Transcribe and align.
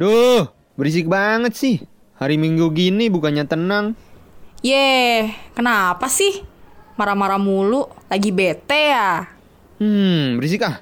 Duh, 0.00 0.48
berisik 0.80 1.12
banget 1.12 1.52
sih. 1.52 1.76
Hari 2.16 2.40
Minggu 2.40 2.72
gini 2.72 3.12
bukannya 3.12 3.44
tenang. 3.44 3.92
Yeh, 4.64 5.28
kenapa 5.52 6.08
sih? 6.08 6.40
Marah-marah 6.96 7.36
mulu, 7.36 7.84
lagi 8.08 8.32
bete 8.32 8.96
ya? 8.96 9.28
Hmm, 9.76 10.40
berisik 10.40 10.64
ah. 10.64 10.80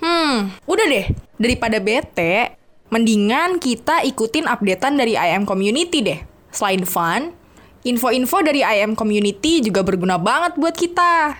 Hmm, 0.00 0.56
udah 0.64 0.86
deh. 0.88 1.04
Daripada 1.36 1.84
bete, 1.84 2.56
mendingan 2.88 3.60
kita 3.60 4.00
ikutin 4.08 4.48
updatean 4.48 4.96
dari 4.96 5.20
IM 5.20 5.44
Community 5.44 6.00
deh. 6.00 6.24
Selain 6.48 6.80
fun, 6.88 7.36
info-info 7.84 8.40
dari 8.40 8.64
IM 8.64 8.96
Community 8.96 9.60
juga 9.60 9.84
berguna 9.84 10.16
banget 10.16 10.56
buat 10.56 10.72
kita. 10.72 11.36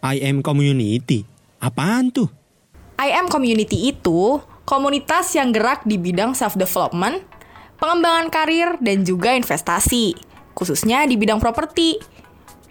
IM 0.00 0.40
Community? 0.40 1.28
Apaan 1.60 2.08
tuh? 2.08 2.32
IM 2.96 3.28
Community 3.28 3.92
itu 3.92 4.40
komunitas 4.72 5.36
yang 5.36 5.52
gerak 5.52 5.84
di 5.84 6.00
bidang 6.00 6.32
self-development, 6.32 7.20
pengembangan 7.76 8.32
karir, 8.32 8.80
dan 8.80 9.04
juga 9.04 9.36
investasi, 9.36 10.16
khususnya 10.56 11.04
di 11.04 11.20
bidang 11.20 11.36
properti. 11.36 12.00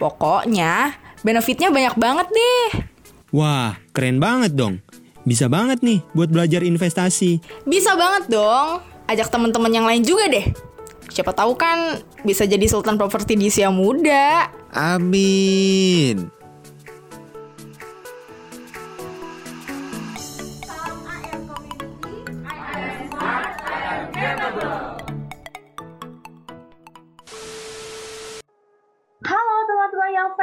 Pokoknya, 0.01 0.97
benefitnya 1.21 1.69
banyak 1.69 1.93
banget 2.01 2.27
deh. 2.33 2.89
Wah, 3.29 3.77
keren 3.93 4.17
banget 4.17 4.57
dong. 4.57 4.81
Bisa 5.21 5.45
banget 5.45 5.85
nih 5.85 6.01
buat 6.17 6.33
belajar 6.33 6.65
investasi. 6.65 7.37
Bisa 7.69 7.93
banget 7.93 8.33
dong. 8.33 8.81
Ajak 9.05 9.29
teman-teman 9.29 9.69
yang 9.69 9.85
lain 9.85 10.01
juga 10.01 10.25
deh. 10.25 10.49
Siapa 11.05 11.37
tahu 11.37 11.53
kan 11.53 12.01
bisa 12.25 12.49
jadi 12.49 12.65
sultan 12.65 12.97
properti 12.97 13.37
di 13.37 13.53
usia 13.53 13.69
muda. 13.69 14.49
Amin. 14.73 16.40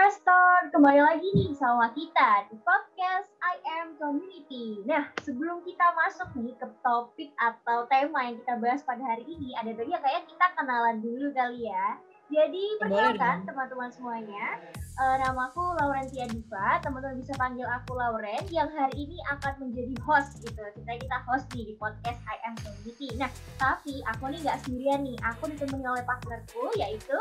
Investor, 0.09 0.73
kembali 0.73 1.05
lagi 1.05 1.29
nih 1.37 1.53
sama 1.53 1.93
kita 1.93 2.49
di 2.49 2.57
podcast 2.65 3.29
I 3.45 3.61
Am 3.77 3.93
Community. 4.01 4.81
Nah, 4.89 5.13
sebelum 5.21 5.61
kita 5.69 5.85
masuk 5.93 6.33
nih 6.41 6.57
ke 6.57 6.65
topik 6.81 7.29
atau 7.37 7.85
tema 7.93 8.25
yang 8.25 8.41
kita 8.41 8.57
bahas 8.57 8.81
pada 8.89 9.05
hari 9.05 9.29
ini, 9.29 9.53
ada 9.53 9.69
tadi 9.69 9.93
ya 9.93 10.01
kayak 10.01 10.25
kita 10.25 10.47
kenalan 10.57 11.05
dulu 11.05 11.29
kali 11.37 11.69
ya. 11.69 12.01
Jadi 12.33 12.65
perkenalkan 12.81 13.45
teman-teman 13.53 13.93
semuanya, 13.93 14.57
Eh, 14.99 15.17
namaku 15.23 15.63
Laurentia 15.79 16.27
Diva, 16.27 16.83
teman-teman 16.83 17.23
bisa 17.23 17.31
panggil 17.39 17.63
aku 17.71 17.95
Lauren 17.95 18.43
yang 18.51 18.67
hari 18.75 19.07
ini 19.07 19.15
akan 19.31 19.55
menjadi 19.63 19.95
host 20.03 20.43
gitu. 20.43 20.59
Kita 20.59 20.91
kita 20.99 21.23
host 21.23 21.47
nih 21.55 21.71
di 21.71 21.75
podcast 21.79 22.19
I 22.27 22.43
Am 22.43 22.59
Community. 22.59 23.15
Nah, 23.15 23.31
tapi 23.63 24.03
aku 24.03 24.27
nih 24.27 24.43
nggak 24.43 24.59
sendirian 24.67 25.07
nih, 25.07 25.15
aku 25.23 25.55
ditemani 25.55 25.87
oleh 25.87 26.03
partnerku 26.03 26.75
yaitu 26.75 27.15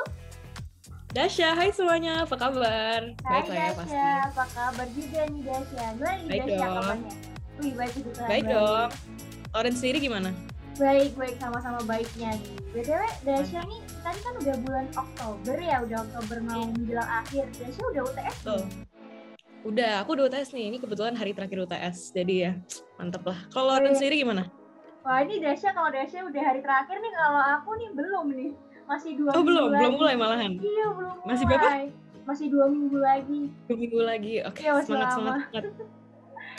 Dasya, 1.08 1.56
hai 1.56 1.72
semuanya, 1.72 2.28
apa 2.28 2.36
kabar? 2.36 3.16
Hai 3.24 3.42
Baik 3.42 3.48
ya 3.48 3.56
Dasya, 3.56 3.74
pasti. 3.74 3.96
apa 4.28 4.44
kabar 4.52 4.88
juga 4.92 5.22
nih 5.26 5.42
Dasya? 5.42 5.86
Gimana 5.96 6.14
nih 6.14 6.28
Baik 6.28 6.42
Dasya 6.44 6.58
dong. 6.60 6.76
kabarnya? 6.76 7.14
Wih 7.58 7.74
baik 7.74 7.94
juga. 7.96 8.24
Baik 8.28 8.44
dong. 8.46 8.90
Loren 9.50 9.74
sendiri 9.74 9.98
gimana? 10.00 10.30
Baik 10.78 11.12
baik 11.18 11.36
sama-sama 11.40 11.80
baiknya 11.84 12.30
nih. 12.38 12.56
btw 12.70 13.02
Dasya 13.24 13.62
nih 13.64 13.80
tadi 13.98 14.20
kan 14.22 14.34
udah 14.38 14.56
bulan 14.62 14.86
Oktober 14.94 15.56
ya, 15.58 15.76
udah 15.82 15.98
Oktober 16.04 16.38
mau 16.44 16.64
menjelang 16.70 17.10
akhir. 17.16 17.46
Dasya 17.56 17.84
udah 17.88 18.02
UTS 18.06 18.38
Tuh. 18.44 18.62
nih? 18.62 18.68
Udah, 19.66 19.92
aku 20.00 20.10
udah 20.14 20.26
UTS 20.30 20.50
nih. 20.54 20.66
Ini 20.70 20.78
kebetulan 20.78 21.16
hari 21.16 21.32
terakhir 21.34 21.66
UTS, 21.66 22.14
jadi 22.14 22.36
ya 22.36 22.52
mantep 22.96 23.24
lah. 23.26 23.40
Kalau 23.50 23.74
Iya. 23.74 23.96
sendiri 23.96 24.22
gimana? 24.22 24.44
Wah 25.02 25.24
ini 25.24 25.40
Dasya 25.40 25.72
kalau 25.72 25.88
Dasya 25.88 26.28
udah 26.28 26.44
hari 26.44 26.60
terakhir 26.60 27.00
nih, 27.00 27.14
kalau 27.16 27.42
aku 27.58 27.70
nih 27.74 27.90
belum 27.96 28.28
nih. 28.36 28.52
Masih 28.88 29.12
dua 29.14 29.30
Oh 29.30 29.34
minggu 29.36 29.48
belum, 29.50 29.68
lagi. 29.68 29.78
belum 29.78 29.94
mulai 29.96 30.16
malahan. 30.16 30.52
Iya 30.56 30.86
belum 30.90 31.16
Masih 31.22 31.46
mulai. 31.46 31.60
berapa? 31.60 32.26
Masih 32.26 32.46
dua 32.48 32.66
minggu 32.68 32.98
lagi. 32.98 33.42
Dua 33.66 33.78
minggu 33.78 34.00
lagi. 34.02 34.34
Oke, 34.42 34.60
Iya, 34.60 34.72
masih 34.74 34.88
semangat, 34.90 35.10
semangat, 35.14 35.42
semangat. 35.46 35.64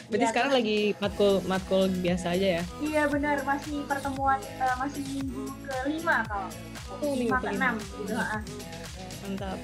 Berarti 0.09 0.17
Iya, 0.19 0.31
sekarang 0.31 0.53
lagi 0.55 0.79
matkul 0.97 1.33
matkul 1.45 1.83
biasa 1.99 2.27
aja 2.33 2.49
ya? 2.55 2.63
Iya 2.79 3.03
benar 3.07 3.37
masih 3.43 3.85
pertemuan 3.85 4.41
eh, 4.41 4.77
masih 4.79 5.03
minggu 5.07 5.45
kelima 5.63 6.17
kalau 6.25 6.49
Oh, 6.89 7.13
minggu 7.13 7.21
lima 7.23 7.37
ke 7.39 7.49
enam 7.53 7.75
gitu. 7.77 8.15
ah. 8.15 8.41
Mantap. 9.21 9.59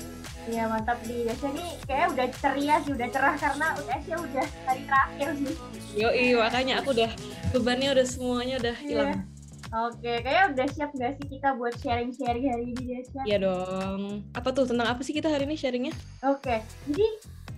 Iya 0.44 0.64
mantap 0.68 0.98
di 1.00 1.16
Dasya 1.24 1.48
nih 1.48 1.70
kayak 1.82 2.06
udah 2.12 2.26
ceria 2.34 2.76
sih 2.78 2.92
udah 2.92 3.08
cerah 3.08 3.34
karena 3.34 3.66
UTS 3.74 4.04
ya 4.04 4.16
udah 4.18 4.46
hari 4.66 4.82
terakhir 4.84 5.28
sih. 5.34 5.54
Yoi, 5.94 6.26
makanya 6.36 6.74
aku 6.78 6.88
udah 6.92 7.10
bebannya 7.50 7.88
udah 7.90 8.06
semuanya 8.06 8.54
udah 8.58 8.76
hilang. 8.78 9.10
Oke, 9.74 10.22
kayak 10.22 10.54
udah 10.54 10.66
siap 10.70 10.94
gak 10.94 11.18
sih 11.18 11.26
kita 11.28 11.58
buat 11.58 11.74
sharing-sharing 11.74 12.46
hari 12.46 12.64
ini 12.70 12.82
Dasya? 12.94 13.22
Iya 13.26 13.38
dong. 13.42 14.22
Apa 14.30 14.54
tuh 14.54 14.70
tentang 14.70 14.86
apa 14.86 15.02
sih 15.02 15.10
kita 15.10 15.26
hari 15.26 15.50
ini 15.50 15.58
sharingnya? 15.58 15.90
Oke, 16.22 16.62
jadi 16.86 17.06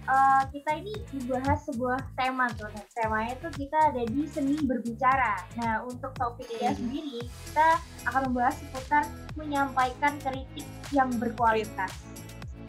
eh, 0.06 0.42
kita 0.48 0.70
ini 0.80 0.96
dibahas 1.12 1.68
sebuah 1.68 2.00
tema 2.16 2.48
tuh. 2.56 2.72
Nah, 2.72 2.84
temanya 2.90 3.36
tuh 3.36 3.52
kita 3.52 3.76
ada 3.92 4.00
di 4.00 4.24
seni 4.24 4.56
berbicara. 4.58 5.44
Nah, 5.56 5.84
untuk 5.84 6.16
topiknya 6.16 6.72
Hmm. 6.72 6.80
sendiri 6.80 7.20
kita 7.20 7.68
akan 8.06 8.20
membahas 8.30 8.54
seputar 8.56 9.04
menyampaikan 9.36 10.16
kritik 10.16 10.64
yang 10.90 11.12
berkualitas. 11.12 11.92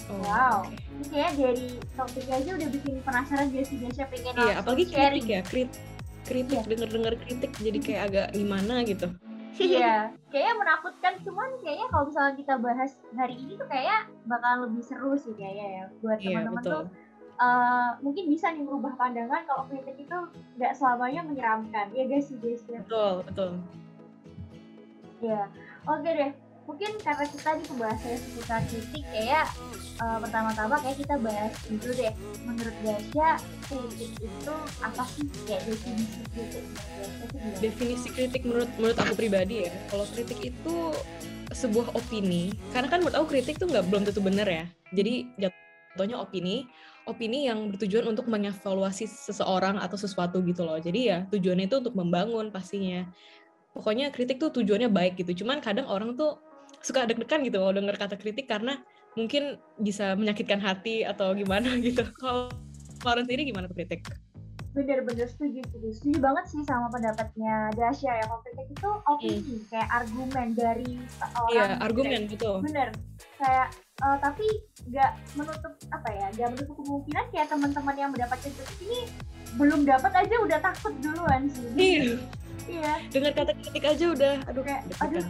Oh, 0.10 0.20
Wow. 0.20 0.68
oke. 0.68 0.76
Ini 0.76 1.06
kayak 1.08 1.32
dari 1.38 1.68
topiknya 1.94 2.36
aja 2.36 2.52
udah 2.54 2.70
bikin 2.70 2.96
penasaran 3.00 3.48
dia 3.48 3.64
sih 3.64 3.78
Dasya 3.80 4.06
pengen 4.08 4.34
Iya, 4.34 4.36
langsung 4.36 4.60
apalagi 4.60 4.84
sharing. 4.86 5.24
kritik 5.24 5.28
ya, 5.30 5.42
krit 5.42 5.72
kritik 6.26 6.58
Iya. 6.58 6.68
denger-denger 6.68 7.14
kritik 7.22 7.52
jadi 7.56 7.80
kayak 7.80 8.02
agak 8.04 8.28
gimana 8.34 8.84
gitu. 8.84 9.08
Iya, 9.58 10.14
kayaknya 10.32 10.54
menakutkan 10.58 11.14
cuman 11.26 11.50
kayaknya 11.62 11.88
kalau 11.90 12.04
misalnya 12.10 12.34
kita 12.38 12.54
bahas 12.62 12.92
hari 13.18 13.36
ini 13.38 13.54
tuh 13.58 13.68
kayak 13.70 14.10
bakalan 14.30 14.70
lebih 14.70 14.84
seru 14.86 15.14
sih 15.18 15.34
kayaknya 15.34 15.66
ya 15.68 15.84
buat 16.02 16.20
Iya, 16.22 16.46
teman-teman 16.46 16.64
tuh 16.64 16.84
eh, 17.38 17.90
mungkin 18.02 18.24
bisa 18.30 18.50
nih 18.50 18.64
merubah 18.66 18.94
pandangan 18.98 19.42
kalau 19.46 19.64
kritik 19.70 19.98
itu 19.98 20.18
nggak 20.58 20.74
selamanya 20.74 21.22
menyeramkan 21.22 21.94
ya 21.94 22.04
guys 22.10 22.30
sih 22.30 22.38
guys 22.42 22.62
ya. 22.66 22.82
Betul, 22.82 23.14
betul. 23.26 23.50
Iya. 25.22 25.50
Oke 25.88 26.10
deh, 26.14 26.32
mungkin 26.68 26.92
karena 27.00 27.26
kita 27.32 27.50
di 27.58 27.64
pembahasannya 27.72 28.20
seputar 28.20 28.62
kritik 28.68 29.04
kayak 29.16 29.48
eh, 30.04 30.18
pertama-tama 30.20 30.76
kayak 30.84 30.98
kita 31.00 31.16
bahas 31.18 31.54
dulu 31.72 31.94
deh. 31.96 32.14
Menurut 32.44 32.76
Dasya 32.84 33.30
kritik 33.66 34.12
itu 34.20 34.56
apa 34.84 35.04
sih 35.16 35.26
kayak 35.48 35.64
definisi 35.64 36.20
kritik 36.36 36.64
menurut? 36.68 37.58
Definisi 37.64 38.08
kritik 38.12 38.42
menurut 38.44 38.72
menurut 38.76 38.98
aku 39.00 39.14
pribadi 39.16 39.66
ya, 39.66 39.72
kalau 39.88 40.06
kritik 40.12 40.40
itu 40.44 40.76
sebuah 41.56 41.96
opini. 41.96 42.52
Karena 42.76 42.92
kan 42.92 43.00
menurut 43.00 43.16
aku 43.16 43.28
kritik 43.32 43.56
tuh 43.56 43.72
nggak 43.72 43.88
belum 43.88 44.04
tentu 44.04 44.20
benar 44.20 44.48
ya. 44.52 44.68
Jadi 44.92 45.32
jatuhnya 45.40 46.20
opini, 46.20 46.68
opini 47.08 47.48
yang 47.48 47.72
bertujuan 47.72 48.12
untuk 48.12 48.28
mengevaluasi 48.28 49.08
seseorang 49.08 49.80
atau 49.80 49.96
sesuatu 49.96 50.44
gitu 50.44 50.68
loh. 50.68 50.76
Jadi 50.78 51.00
ya 51.08 51.24
tujuannya 51.32 51.72
itu 51.72 51.80
untuk 51.80 51.96
membangun 51.96 52.52
pastinya. 52.52 53.08
Pokoknya 53.72 54.10
kritik 54.10 54.42
tuh 54.42 54.52
tujuannya 54.52 54.92
baik 54.92 55.22
gitu. 55.22 55.46
Cuman 55.46 55.62
kadang 55.62 55.86
orang 55.88 56.18
tuh 56.18 56.47
suka 56.88 57.04
deg-degan 57.04 57.44
gitu 57.44 57.60
kalau 57.60 57.76
denger 57.76 58.00
kata 58.00 58.16
kritik 58.16 58.48
karena 58.48 58.80
mungkin 59.20 59.60
bisa 59.76 60.16
menyakitkan 60.16 60.64
hati 60.64 61.04
atau 61.04 61.36
gimana 61.36 61.76
gitu. 61.84 62.08
Kalau 62.16 62.48
Lauren 63.04 63.28
sendiri 63.28 63.52
gimana 63.52 63.68
tuh 63.68 63.76
kritik? 63.76 64.08
bener-bener 64.78 65.26
setuju 65.26 65.66
setuju 65.66 65.90
setuju 65.90 66.18
banget 66.22 66.46
sih 66.54 66.62
sama 66.70 66.86
pendapatnya 66.94 67.74
Dasya 67.74 68.14
ya 68.22 68.26
kalau 68.30 68.42
kritik 68.46 68.68
itu 68.70 68.90
opini 69.10 69.58
kayak 69.74 69.90
argumen 69.90 70.48
dari 70.54 71.02
seorang 71.18 71.50
Iya, 71.50 71.66
gitu 71.66 71.82
argumen 71.82 72.22
betul. 72.30 72.56
bener 72.62 72.88
kayak 73.42 73.68
eh, 74.06 74.18
tapi 74.22 74.46
nggak 74.86 75.12
menutup 75.34 75.74
apa 75.90 76.10
ya 76.14 76.28
nggak 76.30 76.50
menutup 76.54 76.76
kemungkinan 76.78 77.26
kayak 77.34 77.48
teman-teman 77.50 77.96
yang 77.98 78.10
mendapatkan 78.14 78.52
kritik 78.54 78.78
ini 78.86 79.00
belum 79.58 79.82
dapat 79.82 80.12
aja 80.14 80.36
udah 80.46 80.60
takut 80.62 80.94
duluan 81.02 81.42
sih 81.50 81.68
Iya. 81.74 82.14
iya 82.78 82.94
dengar 83.10 83.34
kata 83.34 83.52
kritik 83.58 83.82
aja 83.82 84.06
udah 84.14 84.34
aduh 84.46 84.62
Kayak, 84.62 84.82
aduh. 85.02 85.26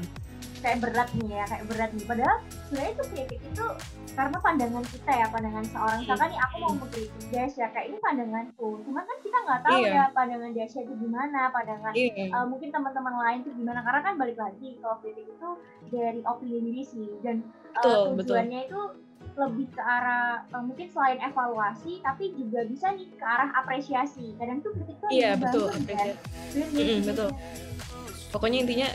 Kayak 0.57 0.77
berat 0.81 1.09
nih 1.13 1.29
ya 1.31 1.43
kayak 1.45 1.65
berat 1.65 1.89
nih 1.91 2.05
padahal 2.05 2.37
sebenarnya 2.65 2.91
itu 2.91 3.03
kritik 3.07 3.41
itu 3.43 3.65
karena 4.11 4.37
pandangan 4.39 4.83
kita 4.83 5.11
ya 5.13 5.27
pandangan 5.29 5.65
seorang 5.67 5.99
misalkan 6.01 6.27
nih 6.27 6.39
aku 6.41 6.55
mau 6.57 6.71
mengkritik 6.73 7.25
Dasya 7.29 7.65
kayak 7.69 7.87
ini 7.87 7.97
pandanganku 7.99 8.67
cuman 8.81 9.03
kan 9.03 9.17
kita 9.19 9.37
nggak 9.39 9.61
tahu 9.61 9.79
Iya. 9.79 9.91
ya 9.93 10.03
pandangan 10.11 10.51
Dasya 10.51 10.79
itu 10.81 10.93
gimana 10.97 11.41
pandangan 11.47 11.93
iya 11.93 12.25
uh, 12.31 12.45
mungkin 12.45 12.69
teman-teman 12.69 13.13
lain 13.15 13.39
tuh 13.41 13.53
gimana 13.53 13.79
karena 13.79 14.01
kan 14.01 14.13
balik 14.15 14.37
lagi 14.37 14.69
kalau 14.77 14.97
kritik 14.97 15.25
itu 15.25 15.49
dari 15.87 16.21
opini 16.23 16.57
diri 16.63 16.83
sih 16.83 17.09
dan 17.21 17.45
uh, 17.75 17.77
Betul, 17.77 17.93
betul. 18.15 18.25
tujuannya 18.33 18.61
itu 18.65 18.81
lebih 19.37 19.69
ke 19.69 19.77
arah 19.79 20.41
uh, 20.49 20.63
mungkin 20.65 20.89
selain 20.89 21.21
evaluasi 21.21 22.01
tapi 22.01 22.33
juga 22.33 22.65
bisa 22.65 22.89
nih 22.89 23.05
ke 23.11 23.21
arah 23.21 23.53
apresiasi 23.55 24.33
kadang 24.33 24.65
tuh 24.65 24.73
kritik 24.73 24.97
tuh 24.97 25.09
Iya, 25.13 25.37
betul, 25.37 25.69
kan? 25.69 25.77
apresiasi. 25.77 26.17
Bener, 26.49 26.67
Mm-mm, 26.73 26.73
bener, 26.73 27.05
betul. 27.07 27.29
Pokoknya 28.31 28.63
intinya 28.63 28.87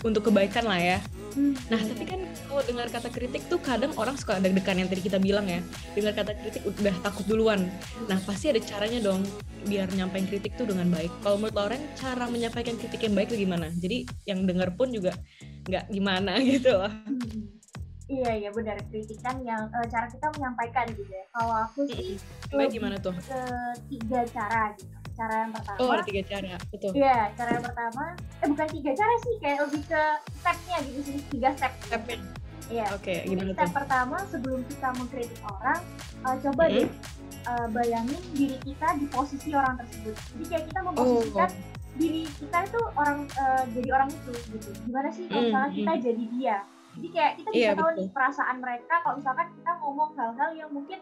untuk 0.00 0.32
kebaikan 0.32 0.64
lah 0.64 0.80
ya 0.80 0.98
Hmm. 1.30 1.54
Nah, 1.70 1.78
tapi 1.78 2.04
kan 2.06 2.20
kalau 2.50 2.62
dengar 2.66 2.86
kata 2.90 3.08
kritik 3.10 3.42
tuh 3.46 3.62
kadang 3.62 3.94
orang 3.94 4.18
suka 4.18 4.42
deg-degan 4.42 4.82
yang 4.82 4.88
tadi 4.90 5.02
kita 5.02 5.18
bilang 5.22 5.46
ya. 5.46 5.62
Dengar 5.94 6.14
kata 6.18 6.34
kritik 6.34 6.62
udah 6.66 6.94
takut 7.06 7.24
duluan. 7.30 7.70
Nah, 8.10 8.18
pasti 8.26 8.50
ada 8.50 8.58
caranya 8.58 8.98
dong 8.98 9.22
biar 9.68 9.86
nyampein 9.94 10.26
kritik 10.26 10.56
tuh 10.58 10.66
dengan 10.66 10.90
baik. 10.90 11.12
Kalau 11.22 11.38
menurut 11.38 11.54
Lauren, 11.54 11.82
cara 11.94 12.26
menyampaikan 12.26 12.74
kritik 12.80 13.06
yang 13.06 13.14
baik 13.14 13.30
tuh 13.30 13.38
gimana? 13.38 13.70
Jadi 13.78 14.08
yang 14.26 14.42
dengar 14.42 14.74
pun 14.74 14.90
juga 14.90 15.14
nggak 15.70 15.84
gimana 15.92 16.32
gitu 16.58 16.74
loh. 16.74 16.90
Hmm. 16.90 17.60
Iya 18.10 18.30
iya 18.42 18.50
benar 18.50 18.74
kritikan 18.90 19.38
yang 19.46 19.70
eh, 19.70 19.86
cara 19.86 20.10
kita 20.10 20.34
menyampaikan 20.34 20.82
gitu 20.98 21.06
ya. 21.06 21.22
Kalau 21.30 21.54
aku 21.62 21.86
sih 21.94 22.18
baik 22.50 22.74
gimana 22.74 22.98
tuh? 22.98 23.14
ke 23.14 23.42
tiga 23.86 24.26
cara 24.34 24.74
gitu. 24.74 24.99
Cara 25.20 25.34
yang 25.38 25.52
pertama, 25.52 25.76
Oh, 25.78 25.92
ada 25.92 26.00
tiga 26.02 26.22
cara. 26.24 26.56
Betul. 26.72 26.90
Iya, 26.96 27.18
cara 27.36 27.50
yang 27.52 27.64
pertama, 27.66 28.04
eh 28.40 28.48
bukan 28.48 28.68
tiga 28.72 28.90
cara 28.96 29.14
sih, 29.20 29.34
kayak 29.36 29.58
lebih 29.68 29.82
ke 29.84 30.02
stepnya 30.34 30.76
gitu 30.80 31.00
sih, 31.04 31.16
tiga 31.28 31.48
step. 31.52 31.72
Stepnya. 31.84 32.16
Iya. 32.66 32.86
Oke, 32.96 33.14
Jadi 33.20 33.28
gimana 33.28 33.52
step 33.52 33.68
tuh? 33.68 33.76
pertama 33.76 34.16
sebelum 34.26 34.60
kita 34.64 34.88
mengkritik 34.96 35.40
orang, 35.44 35.80
eh, 36.24 36.36
coba 36.40 36.62
Mm-mm. 36.64 36.76
deh 36.78 36.88
eh, 37.42 37.66
bayangin 37.68 38.22
diri 38.32 38.56
kita 38.62 38.88
di 38.96 39.06
posisi 39.06 39.50
orang 39.52 39.76
tersebut. 39.76 40.16
Jadi 40.16 40.44
kayak 40.46 40.64
kita 40.68 40.80
memposisikan 40.82 41.50
diri 41.92 42.22
kita 42.30 42.58
itu 42.64 42.80
orang 42.94 43.18
eh, 43.28 43.62
jadi 43.76 43.88
orang 43.92 44.08
itu 44.08 44.32
gitu. 44.56 44.70
Gimana 44.86 45.08
sih 45.10 45.24
kalau 45.26 45.36
Mm, 45.36 45.46
misalnya 45.46 45.70
kita 45.74 45.92
mm. 45.92 46.00
jadi 46.00 46.24
dia? 46.32 46.56
Jadi 46.90 47.08
kayak 47.10 47.32
kita 47.36 47.48
bisa 47.50 47.60
Iya, 47.60 47.70
tahu 47.74 47.86
betul. 47.86 47.98
nih 47.98 48.08
perasaan 48.10 48.56
mereka 48.58 48.94
kalau 49.00 49.14
misalkan 49.14 49.46
kita 49.52 49.72
ngomong 49.78 50.10
hal-hal 50.16 50.50
yang 50.54 50.70
mungkin 50.70 50.98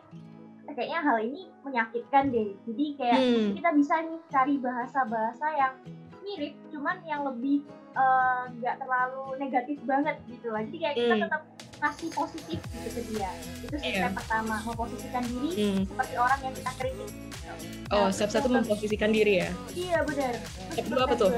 kayaknya 0.69 1.01
hal 1.01 1.17
ini 1.19 1.43
menyakitkan 1.61 2.25
deh. 2.29 2.51
Jadi 2.65 2.85
kayak 2.95 3.19
Hmm. 3.19 3.51
kita 3.57 3.71
bisa 3.73 3.95
nih 4.01 4.19
cari 4.29 4.55
bahasa-bahasa 4.59 5.47
yang 5.51 5.73
mirip, 6.21 6.55
cuman 6.69 6.97
yang 7.03 7.23
lebih 7.25 7.65
eh, 7.99 8.43
nggak 8.55 8.79
terlalu 8.79 9.43
negatif 9.43 9.83
banget 9.83 10.15
gitu 10.25 10.55
lah. 10.55 10.63
Jadi 10.63 10.77
kayak 10.79 10.95
kita 10.95 11.15
Hmm. 11.15 11.23
tetap 11.27 11.43
ngasih 11.79 12.09
positif 12.13 12.59
gitu 12.63 12.89
ke 12.95 13.03
dia. 13.11 13.31
Itu 13.59 13.75
sih 13.75 13.91
Iya. 13.91 13.99
step 14.07 14.13
pertama, 14.15 14.55
memposisikan 14.63 15.23
diri 15.27 15.51
Hmm. 15.51 15.83
seperti 15.83 16.15
orang 16.15 16.41
yang 16.47 16.55
kita 16.55 16.73
kritik. 16.79 17.11
Gitu. 17.11 17.53
Oh, 17.91 18.07
Nah, 18.07 18.11
step 18.15 18.31
satu 18.31 18.47
memposisikan 18.47 19.11
diri 19.11 19.35
ya. 19.43 19.51
Iya 19.75 19.99
benar. 20.07 20.35
Step 20.71 20.87
dua 20.87 21.03
apa 21.11 21.15
tuh? 21.17 21.31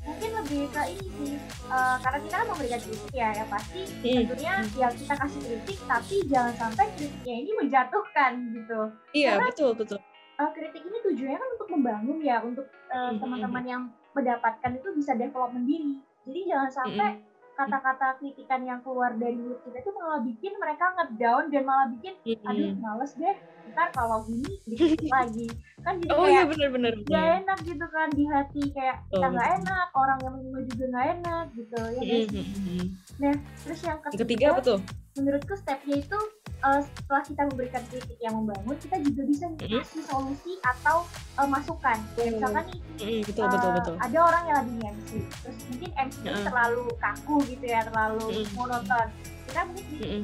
Mungkin 0.00 0.30
lebih 0.34 0.62
ke 0.68 0.82
ini 0.88 1.06
sih, 1.14 1.34
eh, 1.66 1.96
karena 1.98 2.18
kita 2.18 2.34
kan 2.34 2.46
memberikan 2.48 2.80
kritik 2.80 3.12
ya, 3.12 3.28
ya 3.32 3.44
pasti 3.46 3.80
Hmm. 3.84 4.24
tentunya 4.24 4.52
ya 4.74 4.88
kita 4.90 5.14
kasih 5.14 5.40
kritik, 5.42 5.78
tapi 5.84 6.14
jangan 6.26 6.54
sampai 6.56 6.86
kritiknya 6.94 7.36
ini 7.38 7.50
menjatuhkan 7.54 8.32
gitu. 8.50 8.80
Iya, 9.12 9.28
Karena- 9.34 9.46
betul, 9.46 9.70
betul. 9.74 9.98
Eh, 10.34 10.50
kritik 10.50 10.82
ini 10.82 10.98
tujuannya 11.02 11.36
kan 11.36 11.48
untuk 11.52 11.68
membangun 11.70 12.18
ya, 12.20 12.36
untuk 12.40 12.66
eh, 12.88 12.96
Mhm. 13.08 13.18
teman-teman 13.18 13.64
yang 13.64 13.82
mendapatkan 14.10 14.72
itu 14.72 14.88
bisa 14.92 15.12
development 15.14 15.62
diri. 15.62 15.94
Jadi 16.24 16.40
jangan 16.44 16.70
sampai 16.72 17.10
kata-kata 17.52 18.16
kritikan 18.16 18.64
yang 18.64 18.80
keluar 18.80 19.12
dari 19.12 19.36
mulut 19.36 19.60
kita 19.60 19.78
itu 19.78 19.92
malah 19.92 20.18
bikin 20.18 20.56
mereka 20.56 20.90
ngedown 20.90 21.44
dan 21.46 21.62
malah 21.62 21.86
bikin 21.88 22.16
aduh 22.40 22.66
Hmm. 22.66 22.80
males 22.80 23.12
deh 23.14 23.36
ntar 23.68 23.92
kalau 23.92 24.24
gini 24.24 24.48
dikritik 24.64 25.06
lagi 25.12 25.44
kan 25.80 25.94
jadi 25.96 26.10
Oh 26.10 26.24
iya 26.24 26.32
kayak 26.38 26.48
benar-benar. 26.50 26.92
gak 27.02 27.26
enak 27.40 27.58
gitu 27.62 27.86
kan 27.86 28.08
di 28.10 28.24
hati 28.26 28.62
kayak 28.70 28.96
kita 29.02 29.16
Betul, 29.16 29.30
nggak 29.32 29.48
enak 29.58 29.86
orang 29.94 30.18
yang 30.20 30.32
menerima 30.34 30.60
juga 30.68 30.84
nggak 30.86 31.06
enak 31.14 31.44
gitu 31.52 31.78
ya 31.80 32.00
guys 32.02 32.28
Hmm. 32.30 33.36
terus 33.60 33.80
yang 33.82 33.98
ketiga, 34.02 34.20
ketiga 34.24 34.46
apa 34.50 34.60
tuh? 34.62 34.78
menurutku 35.12 35.54
stepnya 35.54 35.96
itu 35.98 36.18
eh, 36.60 36.80
setelah 36.82 37.22
kita 37.22 37.42
memberikan 37.46 37.82
kritik 37.86 38.18
yang 38.18 38.34
membangun 38.34 38.76
kita 38.78 38.96
juga 39.00 39.22
bisa 39.24 39.44
Mhm. 39.50 39.68
ngasih 39.74 40.02
solusi 40.04 40.52
atau 40.62 40.96
eh, 41.34 41.48
masukan 41.48 41.98
kayak 42.10 42.20
Oh. 42.20 42.32
misalkan 42.36 42.64
nih 42.66 42.80
Hmm, 43.00 43.20
betul, 43.22 43.42
eh, 43.42 43.50
betul, 43.50 43.70
betul. 43.74 43.94
ada 43.98 44.18
orang 44.20 44.42
yang 44.44 44.56
lagi 44.58 44.76
MC 44.86 45.10
terus 45.38 45.58
mungkin 45.66 45.90
MC 45.98 46.16
ini 46.18 46.28
Heeh. 46.30 46.44
terlalu 46.44 46.84
kaku 46.96 47.36
gitu 47.46 47.64
ya 47.64 47.80
terlalu 47.82 48.24
Mhm. 48.30 48.44
monoton 48.52 49.06
kita 49.42 49.60
mungkin 49.64 49.84
di 49.86 49.96
Hmm. 49.98 50.22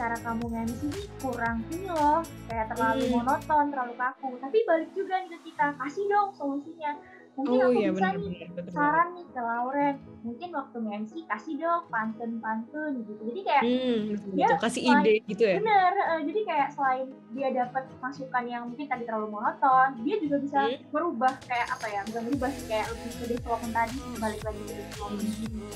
Cara 0.00 0.16
kamu 0.16 0.48
MC 0.64 0.80
ini 0.88 1.02
kurang 1.20 1.60
ini 1.68 1.84
loh. 1.92 2.24
Kayak 2.48 2.72
terlalu 2.72 3.04
Hmm. 3.04 3.12
monoton 3.20 3.64
terlalu 3.68 3.94
kaku. 4.00 4.30
Tapi 4.40 4.58
balik 4.64 4.90
juga 4.96 5.20
nih 5.20 5.28
ke 5.36 5.38
kita. 5.52 5.76
Kasih 5.76 6.04
dong 6.08 6.32
solusinya 6.32 6.96
mungkin 7.32 7.56
Oh 7.56 7.64
aku 7.64 7.74
iya 7.74 7.88
bisa 7.90 8.06
nih 8.06 8.18
benar-benar. 8.20 8.48
betul. 8.52 8.72
saran 8.72 9.08
nih 9.12 9.26
ke 9.26 9.40
Lauren 9.40 9.94
mungkin 10.20 10.48
waktu 10.50 10.76
MC 10.98 11.12
kasih 11.24 11.54
dong 11.56 11.82
pantun-pantun 11.88 12.90
gitu 13.00 13.22
jadi 13.24 13.40
kayak 13.42 13.62
Hmm, 13.62 13.98
Dia 14.30 14.46
betul. 14.46 14.58
Kasih 14.60 14.82
selain- 14.82 15.00
ide 15.00 15.14
gitu 15.26 15.42
ya. 15.42 15.56
bener 15.56 15.92
eh, 15.96 16.20
jadi 16.22 16.40
kayak 16.44 16.68
selain 16.70 17.06
dia 17.30 17.48
dapat 17.50 17.84
masukan 17.96 18.44
yang 18.44 18.62
mungkin 18.66 18.86
tadi 18.86 19.02
terlalu 19.02 19.28
monoton 19.30 19.88
dia 20.00 20.16
juga 20.18 20.36
bisa 20.38 20.58
Hmm. 20.62 20.78
merubah 20.90 21.32
kayak 21.42 21.68
apa 21.70 21.86
ya 21.86 22.00
bukan 22.04 22.22
merubah 22.26 22.50
sih 22.50 22.64
kayak 22.66 22.86
lebih 22.88 23.10
ke 23.10 23.24
development 23.30 23.72
tadi 23.74 23.96
balik 24.16 24.42
lagi 24.42 24.60
ke 24.60 24.72
development 24.76 25.30
Hmm. 25.30 25.72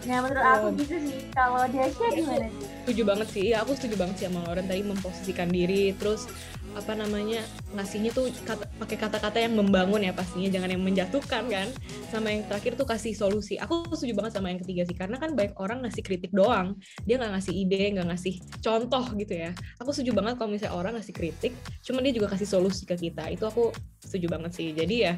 nah 0.00 0.18
menurut 0.20 0.40
Oh. 0.40 0.54
aku 0.54 0.66
gitu 0.78 0.94
sih 1.02 1.18
kalau 1.32 1.62
Desya 1.66 2.06
gimana 2.08 2.46
sih 2.48 2.66
setuju 2.80 3.02
banget 3.04 3.28
sih 3.28 3.44
ya 3.48 3.56
aku 3.60 3.72
setuju 3.74 3.94
banget 3.96 4.14
sih 4.16 4.26
sama 4.26 4.40
Lauren 4.42 4.64
tadi 4.64 4.82
memposisikan 4.82 5.48
diri 5.48 5.90
terus 5.92 6.30
apa 6.76 6.92
namanya 6.92 7.44
ngasihnya 7.72 8.12
tuh 8.12 8.28
kata, 8.44 8.64
pakai 8.80 8.96
kata-kata 8.96 9.38
yang 9.40 9.56
membangun 9.56 10.04
ya 10.04 10.12
pastinya 10.12 10.48
jangan 10.52 10.70
yang 10.72 10.82
menjatuhkan 10.82 11.44
kan. 11.48 11.68
Sama 12.12 12.32
yang 12.32 12.44
terakhir 12.48 12.76
tuh 12.76 12.88
kasih 12.88 13.12
solusi. 13.14 13.56
Aku 13.60 13.88
setuju 13.94 14.18
banget 14.18 14.36
sama 14.36 14.52
yang 14.52 14.60
ketiga 14.60 14.82
sih 14.88 14.96
karena 14.96 15.16
kan 15.16 15.32
banyak 15.32 15.54
orang 15.56 15.84
ngasih 15.86 16.02
kritik 16.04 16.32
doang. 16.34 16.76
Dia 17.08 17.16
nggak 17.20 17.32
ngasih 17.38 17.54
ide 17.54 17.82
nggak 17.96 18.08
ngasih 18.12 18.34
contoh 18.60 19.04
gitu 19.16 19.34
ya. 19.34 19.50
Aku 19.80 19.90
setuju 19.94 20.12
banget 20.16 20.36
kalau 20.36 20.50
misalnya 20.52 20.74
orang 20.74 20.92
ngasih 21.00 21.14
kritik 21.14 21.52
cuman 21.84 22.00
dia 22.04 22.14
juga 22.16 22.28
kasih 22.32 22.48
solusi 22.48 22.84
ke 22.84 22.96
kita. 22.98 23.28
Itu 23.32 23.48
aku 23.48 23.70
setuju 24.02 24.26
banget 24.28 24.52
sih. 24.56 24.72
Jadi 24.72 24.96
ya 25.04 25.14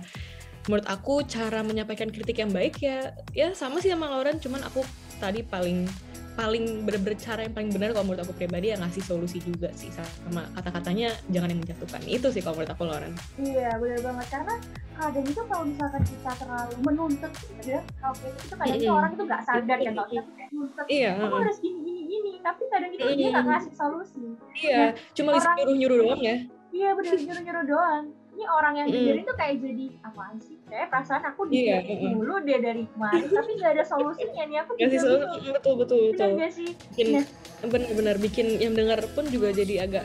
menurut 0.69 0.85
aku 0.87 1.25
cara 1.25 1.65
menyampaikan 1.65 2.13
kritik 2.13 2.37
yang 2.37 2.53
baik 2.53 2.85
ya 2.85 3.17
ya 3.33 3.57
sama 3.57 3.81
sih 3.81 3.89
sama 3.89 4.13
Lauren 4.13 4.37
cuman 4.37 4.61
aku 4.61 4.85
tadi 5.17 5.41
paling 5.41 5.89
paling 6.33 6.65
bener-bener 6.83 7.17
cara 7.17 7.41
yang 7.43 7.53
paling 7.53 7.69
benar 7.69 7.91
kalau 7.91 8.07
menurut 8.07 8.23
aku 8.23 8.33
pribadi 8.33 8.71
ya 8.71 8.77
ngasih 8.77 9.03
solusi 9.03 9.39
juga 9.39 9.69
sih 9.73 9.91
sama 9.91 10.47
kata-katanya 10.53 11.11
jangan 11.29 11.49
yang 11.49 11.61
menjatuhkan. 11.61 12.01
Itu 12.03 12.29
sih 12.29 12.41
kalau 12.41 12.57
menurut 12.57 12.73
aku 12.73 12.83
Lauren. 12.85 13.13
Iya 13.37 13.71
bener 13.77 14.01
banget. 14.01 14.27
Karena 14.31 14.55
kadang 14.95 15.27
itu 15.27 15.43
kalau 15.43 15.65
misalkan 15.65 16.03
kita 16.03 16.31
terlalu 16.37 16.75
menuntut 16.83 17.33
gitu 17.33 17.63
ya 17.67 17.81
kalau 17.97 18.15
kayak 18.15 18.35
itu 18.37 18.55
kadang 18.55 18.77
Mm-mm. 18.79 18.95
orang 18.95 19.11
itu 19.11 19.23
nggak 19.25 19.43
sadar 19.43 19.77
kan 19.77 19.93
kalau 19.93 20.09
kita 20.09 20.21
tuh 20.21 20.35
kayak 20.35 20.51
nuntut 20.51 20.87
iya 20.89 21.11
kamu 21.13 21.25
heeh. 21.27 21.41
harus 21.41 21.59
gini 21.59 21.79
gini 21.83 22.03
gini. 22.07 22.33
Tapi 22.41 22.63
kadang 22.69 22.91
itu 22.91 23.05
dia 23.11 23.29
nggak 23.29 23.45
Mm. 23.45 23.51
ngasih 23.51 23.73
solusi. 23.75 24.23
Iya 24.57 24.85
cuma 25.13 25.31
bisa 25.33 25.47
orang- 25.47 25.59
nyuruh-nyuruh 25.59 25.97
doang 25.99 26.23
ya. 26.23 26.37
Iya 26.71 26.89
bener 26.95 27.15
nyuruh 27.19 27.43
nyuruh 27.43 27.65
doang 27.67 28.05
ini 28.41 28.49
orang 28.49 28.73
yang 28.75 28.89
Mm. 28.89 28.95
dengerin 28.97 29.25
tuh 29.29 29.37
kayak 29.37 29.55
jadi 29.61 29.87
apaan 30.01 30.37
sih 30.41 30.57
kayak 30.65 30.89
perasaan 30.89 31.23
aku 31.23 31.41
dikritik 31.45 31.93
mm-mm. 31.93 32.13
dulu 32.17 32.35
deh 32.41 32.59
dari 32.59 32.83
kemarin 32.89 33.29
tapi 33.29 33.51
nggak 33.53 33.73
ada 33.77 33.85
solusinya 33.85 34.43
nih 34.49 34.57
aku 34.59 34.71
juga 34.73 34.89
bingung 34.89 35.53
betul 35.53 35.75
betul 35.77 36.01
bener 36.01 36.13
betul 36.17 36.29
gak 36.35 36.51
sih 36.51 36.71
bikin 36.89 37.07
Nah. 37.13 37.25
benar-benar 37.63 38.17
bikin 38.17 38.47
yang 38.57 38.73
dengar 38.73 39.05
pun 39.13 39.29
juga 39.29 39.53
jadi 39.53 39.85
agak 39.85 40.05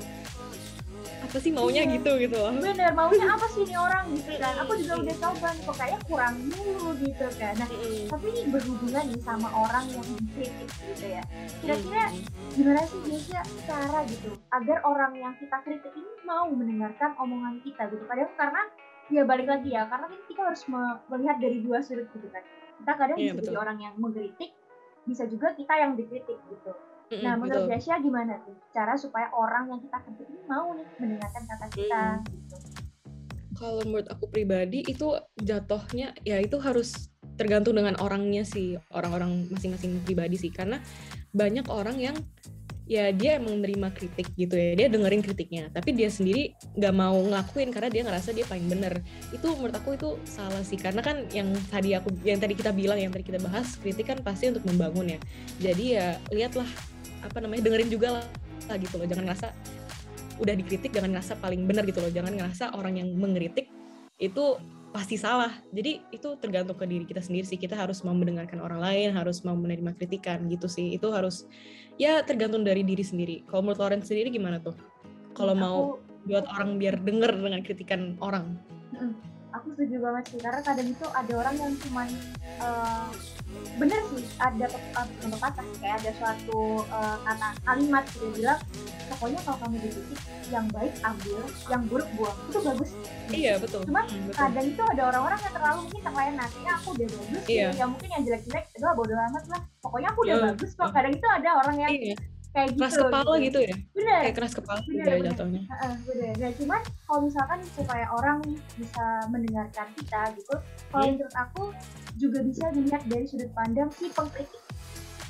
apa 1.36 1.44
sih 1.44 1.52
maunya 1.52 1.84
Iya. 1.84 2.00
gitu 2.00 2.12
gitu 2.16 2.36
loh. 2.40 2.52
Bener 2.56 2.96
maunya 2.96 3.28
apa 3.28 3.44
sih 3.52 3.68
nih 3.68 3.76
orang 3.76 4.08
gitu 4.16 4.32
kan? 4.40 4.56
Aku 4.64 4.72
juga 4.80 4.94
udah 5.04 5.16
coba 5.20 5.48
nih 5.52 5.64
kok 5.68 5.76
kayaknya 5.76 6.00
kurang 6.08 6.36
dulu 6.48 6.88
gitu 6.96 7.28
kan. 7.36 7.54
Nah 7.60 7.68
tapi 8.08 8.26
ini 8.32 8.42
berhubungan 8.48 9.04
nih 9.12 9.20
sama 9.20 9.50
orang 9.52 9.84
yang 9.92 10.08
dikritik 10.16 10.70
gitu 10.72 11.06
ya. 11.12 11.24
Kira-kira 11.60 12.04
gimana 12.56 12.82
sih 12.88 13.00
biasanya 13.04 13.44
cara 13.68 14.00
gitu 14.08 14.32
agar 14.48 14.78
orang 14.88 15.12
yang 15.20 15.34
kita 15.36 15.58
kritik 15.60 15.92
ini 15.92 16.12
mau 16.24 16.48
mendengarkan 16.48 17.12
omongan 17.20 17.60
kita 17.68 17.84
gitu? 17.92 18.04
Kadang 18.08 18.32
karena 18.40 18.62
ya 19.12 19.22
balik 19.28 19.48
lagi 19.52 19.70
ya 19.76 19.84
karena 19.92 20.08
kan 20.08 20.20
kita 20.32 20.40
harus 20.40 20.64
me- 20.72 21.00
melihat 21.12 21.36
dari 21.44 21.60
dua 21.60 21.84
sudut 21.84 22.08
gitu 22.16 22.32
kan. 22.32 22.48
Kita 22.80 22.92
kadang 22.96 23.20
Iya, 23.20 23.36
bisa 23.36 23.52
jadi 23.52 23.60
orang 23.60 23.78
yang 23.84 23.94
mengkritik 24.00 24.56
bisa 25.04 25.28
juga 25.28 25.52
kita 25.52 25.76
yang 25.76 26.00
dikritik 26.00 26.40
gitu 26.48 26.72
Mm-mm, 27.06 27.22
nah 27.22 27.34
menurut. 27.38 27.70
Dasya 27.70 28.02
gimana 28.02 28.42
tuh 28.42 28.58
cara 28.74 28.98
supaya 28.98 29.30
orang 29.30 29.70
yang 29.70 29.80
kita 29.82 29.98
kritik 30.02 30.26
ini 30.26 30.42
mau 30.50 30.74
nih 30.74 30.88
mendengarkan 30.98 31.44
kata 31.46 31.68
kita 31.70 32.04
gitu? 32.26 32.56
Kalau 33.56 33.82
menurut 33.88 34.10
aku 34.12 34.26
pribadi 34.28 34.84
itu 34.84 35.16
jatuhnya 35.40 36.12
ya 36.28 36.44
itu 36.44 36.60
harus 36.60 37.14
tergantung 37.40 37.76
dengan 37.80 37.96
orangnya 38.04 38.44
sih 38.44 38.76
orang-orang 38.92 39.48
masing-masing 39.48 40.04
pribadi 40.04 40.36
sih. 40.36 40.52
Karena 40.52 40.82
banyak 41.32 41.68
orang 41.72 41.96
yang 41.96 42.18
ya 42.86 43.10
dia 43.10 43.42
emang 43.42 43.58
menerima 43.64 43.98
kritik 43.98 44.30
gitu 44.38 44.54
ya 44.54 44.76
dia 44.76 44.88
dengerin 44.92 45.24
kritiknya. 45.24 45.72
Tapi 45.72 45.96
dia 45.96 46.12
sendiri 46.12 46.52
nggak 46.76 46.96
mau 47.00 47.16
ngelakuin 47.16 47.72
karena 47.72 47.88
dia 47.88 48.04
ngerasa 48.04 48.36
dia 48.36 48.44
paling 48.44 48.68
bener. 48.68 49.00
Itu 49.32 49.56
menurut 49.56 49.76
aku 49.80 49.96
itu 49.96 50.20
salah 50.28 50.60
sih. 50.60 50.76
Karena 50.76 51.00
kan 51.00 51.24
yang 51.32 51.48
tadi 51.72 51.96
aku 51.96 52.12
yang 52.28 52.44
tadi 52.44 52.60
kita 52.60 52.76
bilang 52.76 53.00
yang 53.00 53.16
tadi 53.16 53.24
kita 53.24 53.40
bahas 53.40 53.80
kritik 53.80 54.12
kan 54.12 54.20
pasti 54.20 54.52
untuk 54.52 54.68
membangun 54.68 55.16
ya. 55.16 55.20
Jadi 55.64 55.86
ya 55.96 56.20
lihatlah 56.28 56.68
apa 57.26 57.38
namanya 57.42 57.66
dengerin 57.66 57.90
juga 57.90 58.08
lah 58.22 58.26
lah 58.70 58.78
gitu 58.78 58.96
loh. 59.02 59.08
Jangan 59.10 59.26
ngerasa 59.30 59.48
udah 60.36 60.54
dikritik 60.54 60.92
jangan 60.92 61.16
ngerasa 61.16 61.34
paling 61.40 61.66
benar 61.66 61.84
gitu 61.90 62.00
loh. 62.02 62.12
Jangan 62.14 62.34
ngerasa 62.36 62.76
orang 62.78 63.02
yang 63.02 63.10
mengkritik 63.18 63.70
itu 64.22 64.58
pasti 64.96 65.20
salah. 65.20 65.52
Jadi 65.76 66.00
itu 66.16 66.40
tergantung 66.40 66.80
ke 66.80 66.88
diri 66.88 67.04
kita 67.04 67.20
sendiri 67.20 67.44
sih. 67.44 67.60
Kita 67.60 67.76
harus 67.76 68.00
mau 68.08 68.16
mendengarkan 68.16 68.64
orang 68.64 68.80
lain 68.80 69.12
harus 69.12 69.44
mau 69.44 69.58
menerima 69.58 69.92
kritikan 70.00 70.48
gitu 70.48 70.72
sih. 70.72 70.96
Itu 70.96 71.12
harus 71.12 71.44
ya 72.00 72.24
tergantung 72.24 72.64
dari 72.64 72.82
diri 72.88 73.04
sendiri. 73.04 73.44
Kalau 73.50 73.68
menurut 73.68 73.80
Lauren 73.84 74.00
sendiri 74.00 74.32
gimana 74.32 74.64
tuh? 74.64 74.76
Kalau 75.36 75.52
mau 75.52 75.80
Aku- 76.00 76.00
buat 76.26 76.48
orang 76.48 76.80
biar 76.80 76.96
denger 77.04 77.38
dengan 77.38 77.62
kritikan 77.62 78.16
orang. 78.24 78.56
Aku 79.52 79.76
setuju 79.76 80.00
banget 80.00 80.24
sih. 80.32 80.40
Karena 80.40 80.64
kadang 80.64 80.88
itu 80.88 81.06
ada 81.12 81.34
orang 81.36 81.56
yang 81.60 81.74
cuman 81.84 82.08
eh, 82.64 83.08
bener 83.76 84.00
sih 84.08 84.24
ada 84.36 84.66
pepatah 84.66 85.04
bukan 85.12 85.30
pepatah 85.36 85.64
sih, 85.64 85.78
kayak 85.80 85.96
ada 86.00 86.12
suatu 86.16 86.60
eh, 86.82 87.18
kata 87.22 87.48
kalimat 87.62 88.04
dia 88.08 88.30
bilang 88.32 88.60
pokoknya 89.06 89.40
kalau 89.44 89.58
kamu 89.60 89.76
di 89.78 89.90
titik 89.92 90.20
yang 90.48 90.66
baik 90.70 90.94
ambil 91.02 91.38
yang 91.68 91.82
buruk 91.86 92.10
buang 92.16 92.38
itu 92.48 92.60
bagus 92.62 92.92
Iya 93.28 93.58
betul. 93.58 93.82
Cuma 93.84 94.06
Hmm, 94.06 94.22
betul. 94.24 94.38
kadang 94.38 94.66
itu 94.70 94.84
ada 94.86 95.02
orang-orang 95.10 95.40
yang 95.42 95.54
terlalu 95.54 95.80
mungkin 95.82 96.02
terlena 96.04 96.44
kayaknya 96.46 96.72
aku 96.74 96.88
udah 96.94 97.08
bagus 97.10 97.44
Iya. 97.46 97.68
ya 97.74 97.86
mungkin 97.86 98.10
yang 98.12 98.22
jelek-jelek 98.24 98.66
itu 98.70 98.86
bodo 98.88 99.14
amat 99.14 99.44
lah 99.50 99.62
pokoknya 99.82 100.08
aku 100.14 100.20
udah 100.24 100.36
Iya. 100.36 100.46
bagus 100.48 100.72
kok 100.72 100.90
kadang 100.94 101.14
itu 101.14 101.28
ada 101.28 101.50
orang 101.58 101.76
yang 101.76 101.90
Iya, 101.92 102.16
kayak 102.56 102.70
gitu 102.72 102.80
keras 102.80 102.96
kepala 102.96 103.34
gitu 103.38 103.60
ya. 103.60 103.76
bener 103.92 104.20
Kayak 104.24 104.36
keras 104.36 104.54
kepala 104.56 104.80
gitu 104.82 104.96
Bener, 104.96 105.06
ya 105.06 105.14
bener. 105.14 105.28
jatuhnya. 105.30 105.62
Bener. 106.02 106.34
Nah, 106.34 106.52
cuman 106.56 106.82
kalau 107.04 107.20
misalkan 107.22 107.60
supaya 107.70 108.06
orang 108.10 108.38
bisa 108.74 109.06
mendengarkan 109.28 109.88
kita 109.94 110.22
gitu, 110.34 110.56
kalau 110.88 111.04
Hmm. 111.04 111.14
menurut 111.14 111.36
aku 111.36 111.62
juga 112.16 112.40
bisa 112.42 112.66
dilihat 112.72 113.04
dari 113.06 113.26
sudut 113.26 113.52
pandang 113.52 113.92
si 113.92 114.08
pengkritik. 114.08 114.62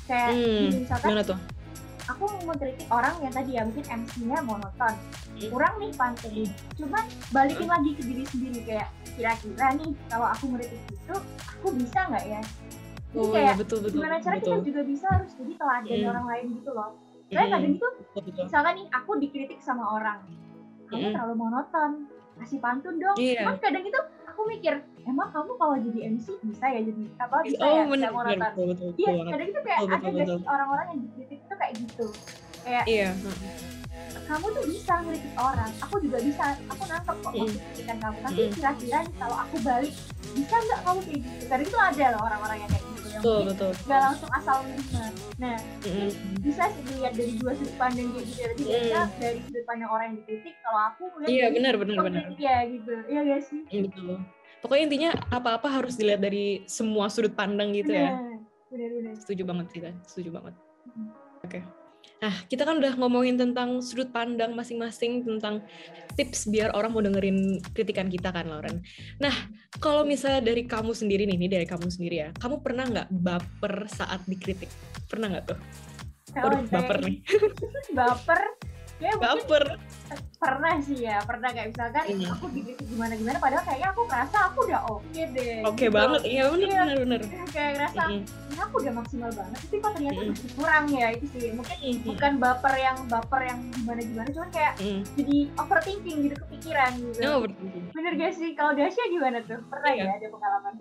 Kayak 0.06 0.30
Hmm, 0.30 0.70
misalkan 0.78 1.08
Gimana 1.10 1.24
tuh? 1.26 1.38
aku 2.06 2.22
mau 2.30 2.42
mengkritik 2.46 2.86
orang 2.88 3.14
yang 3.18 3.34
tadi 3.34 3.50
ya 3.52 3.62
mungkin 3.66 3.84
MC-nya 3.84 4.38
monoton, 4.40 4.94
Hmm. 4.94 5.48
kurang 5.50 5.74
nih 5.76 5.90
pantun. 5.92 6.32
Cuman 6.78 7.04
balikin 7.28 7.66
lagi 7.66 7.90
ke 7.92 8.02
diri 8.06 8.22
sendiri 8.24 8.60
kayak 8.62 8.88
kira-kira 9.12 9.66
nih 9.74 9.90
kalau 10.06 10.26
aku 10.30 10.44
mengkritik 10.46 10.78
itu, 10.86 11.16
aku 11.42 11.66
bisa 11.74 12.06
nggak 12.06 12.26
ya? 12.28 12.42
Jadi 13.08 13.18
Oh 13.18 13.32
kayak 13.32 13.42
iya 13.42 13.54
betul 13.56 13.78
betul. 13.80 13.96
gimana 13.96 14.16
cara 14.20 14.36
betul. 14.36 14.52
kita 14.52 14.58
juga 14.62 14.80
bisa 14.84 15.06
harus 15.08 15.30
jadi 15.34 15.52
teladan 15.56 15.98
Hmm. 15.98 16.10
orang 16.12 16.26
lain 16.30 16.46
gitu 16.54 16.70
loh. 16.70 16.90
Soalnya 17.26 17.42
Hmm, 17.48 17.54
kadang 17.56 17.72
itu 17.72 17.86
misalkan 18.38 18.72
nih 18.76 18.86
aku 18.88 19.10
dikritik 19.18 19.58
sama 19.58 19.84
orang 19.92 20.22
kamu 20.86 21.10
terlalu 21.10 21.34
monoton 21.36 21.90
kasih 22.36 22.60
pantun 22.60 22.94
dong 22.96 23.16
Iya. 23.16 23.42
cuman 23.42 23.56
kadang 23.58 23.82
itu 23.82 23.98
aku 24.24 24.40
mikir 24.46 24.74
emang 25.02 25.28
kamu 25.28 25.50
kalau 25.56 25.74
jadi 25.76 26.00
MC 26.08 26.26
bisa 26.40 26.66
ya 26.68 26.80
jadi 26.80 27.02
apa 27.18 27.36
bisa 27.42 27.58
Oh 27.58 27.70
ya 27.72 27.82
monoton 27.84 28.38
betul 28.38 28.64
betul. 28.70 28.90
iya 28.94 29.10
betul 29.12 29.26
kadang 29.28 29.48
itu 29.48 29.60
kayak 29.60 29.78
Betul, 29.80 29.90
ada 29.90 30.06
betul, 30.06 30.20
betul. 30.22 30.38
orang-orang 30.46 30.86
yang 30.86 31.00
dikritik 31.02 31.38
itu 31.40 31.54
kayak 31.56 31.74
gitu 31.76 32.06
kayak 32.62 32.84
Iya. 32.86 33.08
heeh. 33.10 33.50
kamu 34.22 34.46
tuh 34.48 34.64
bisa 34.64 34.94
ngeritik 35.00 35.34
orang 35.36 35.70
aku 35.76 35.94
juga 35.98 36.18
bisa 36.20 36.44
aku 36.64 36.82
nangkep 36.84 37.16
kok 37.16 37.32
Mm. 37.32 37.46
kritikan 37.50 37.96
kamu 37.96 38.16
tapi 38.22 38.40
Mm. 38.40 38.52
kira-kira 38.54 38.98
kalau 39.16 39.36
aku 39.40 39.56
balik 39.60 39.94
bisa 40.32 40.54
nggak 40.56 40.80
kamu 40.80 40.98
kayak 41.00 41.20
gitu 41.20 41.44
kadang 41.44 41.66
itu 41.66 41.78
ada 41.80 42.04
loh 42.08 42.22
orang-orang 42.22 42.56
yang 42.60 42.70
kayak 42.70 42.85
gitu 43.16 43.28
yang 43.38 43.46
Betul 43.46 43.70
betul. 43.72 43.72
nggak 43.86 44.00
langsung 44.02 44.30
asal 44.30 44.56
menerima 44.60 45.02
nah 45.36 45.56
Mm-mm. 45.82 46.08
bisa 46.40 46.62
sih 46.68 46.82
dilihat 46.84 47.12
dari 47.12 47.32
dua 47.36 47.52
sudut 47.52 47.76
pandang 47.76 48.06
kayak 48.08 48.26
gitu 48.26 48.36
ya. 48.36 48.48
Jadi 48.48 48.62
Hmm. 48.62 48.80
bisa 48.80 49.00
dari 49.16 49.38
sudut 49.40 49.64
pandang 49.64 49.88
orang 49.88 50.06
yang 50.06 50.16
dikritik, 50.20 50.54
kalau 50.60 50.80
aku 50.84 51.02
ngeliat 51.10 51.28
Iya 51.28 51.46
benar 51.50 51.74
benar 51.74 51.96
benar. 51.96 52.04
pengkritik 52.04 52.38
ya 52.38 52.56
gitu. 52.66 52.92
Iya 53.06 53.20
gak 53.24 53.42
sih? 53.42 53.60
Mm, 53.66 53.82
Betul. 53.86 54.16
Pokoknya 54.56 54.82
intinya 54.84 55.10
apa-apa 55.30 55.68
harus 55.70 55.94
dilihat 55.94 56.18
dari 56.18 56.44
semua 56.66 57.06
sudut 57.06 57.32
pandang 57.32 57.70
gitu 57.70 57.92
ya. 57.92 58.16
Benar, 58.16 58.40
benar-benar. 58.66 59.14
Setuju 59.16 59.42
banget 59.44 59.66
sih 59.70 59.80
kan, 59.80 59.94
setuju 60.02 60.28
banget. 60.32 60.54
Hmm. 60.86 61.08
Oke. 61.42 61.60
Nah, 62.16 62.34
kita 62.48 62.64
kan 62.64 62.80
udah 62.80 62.96
ngomongin 62.96 63.36
tentang 63.36 63.84
sudut 63.84 64.08
pandang 64.08 64.56
masing-masing 64.56 65.20
tentang 65.20 65.60
tips 66.16 66.48
biar 66.48 66.72
orang 66.72 66.96
mau 66.96 67.04
dengerin 67.04 67.60
kritikan 67.76 68.08
kita 68.08 68.32
kan, 68.32 68.48
Lauren. 68.48 68.80
Nah, 69.20 69.34
kalau 69.76 70.02
misalnya 70.08 70.40
dari 70.40 70.64
kamu 70.64 70.96
sendiri 70.96 71.28
nih, 71.28 71.36
nih 71.36 71.50
dari 71.60 71.66
kamu 71.68 71.92
sendiri 71.92 72.16
ya, 72.24 72.28
kamu 72.40 72.64
pernah 72.64 72.88
nggak 72.88 73.08
baper 73.12 73.84
saat 73.92 74.24
dikritik? 74.24 74.72
Pernah 75.12 75.36
nggak 75.36 75.44
tuh? 75.44 75.58
Waduh, 76.36 76.64
baper 76.72 76.96
nih. 77.04 77.16
baper, 77.98 78.40
ya 78.96 79.12
Baper. 79.14 79.64
pernah 80.36 80.76
sih 80.78 81.02
ya. 81.02 81.18
Pernah 81.20 81.48
kayak 81.48 81.72
misalkan 81.72 82.04
Hmm. 82.06 82.28
aku 82.30 82.46
dikritik 82.50 82.86
gimana-gimana, 82.86 83.36
padahal 83.36 83.64
kayaknya 83.64 83.88
aku 83.90 84.02
ngerasa 84.04 84.36
aku 84.46 84.58
udah 84.62 84.80
oke 84.86 85.20
deh. 85.32 85.58
Oke 85.64 85.76
gitu. 85.82 85.92
banget, 85.92 86.20
iya 86.24 86.42
bener 86.46 86.68
Iya. 86.68 86.80
bener 86.82 86.98
bener. 87.02 87.20
Kayak 87.48 87.70
ngerasa, 87.74 88.02
ya 88.46 88.60
aku 88.62 88.74
udah 88.78 88.92
maksimal 88.94 89.30
banget, 89.32 89.58
tapi 89.58 89.76
kok 89.76 89.90
ternyata 89.92 90.18
Mm-mm. 90.18 90.32
masih 90.32 90.50
kurang 90.54 90.84
ya 90.88 91.06
itu 91.10 91.26
sih. 91.28 91.44
Mungkin 91.50 91.76
Mm-mm. 91.78 92.04
bukan 92.04 92.32
baper 92.36 92.74
yang 92.76 92.96
baper 93.06 93.40
yang 93.44 93.58
gimana-gimana, 93.74 94.28
cuman 94.30 94.50
kayak 94.50 94.72
Mm. 94.78 95.00
jadi 95.14 95.36
overthinking 95.56 96.18
gitu, 96.22 96.36
kepikiran 96.38 96.90
gitu. 96.94 97.18
Oh, 97.24 97.38
betul. 97.42 97.66
Bener 97.90 98.12
gak 98.14 98.32
sih? 98.32 98.48
Kalau 98.52 98.72
Dasya 98.72 99.04
gimana 99.08 99.38
tuh? 99.42 99.60
Pernah 99.66 99.90
Iya. 99.90 100.04
ya 100.04 100.12
ada 100.14 100.26
pengalaman? 100.28 100.74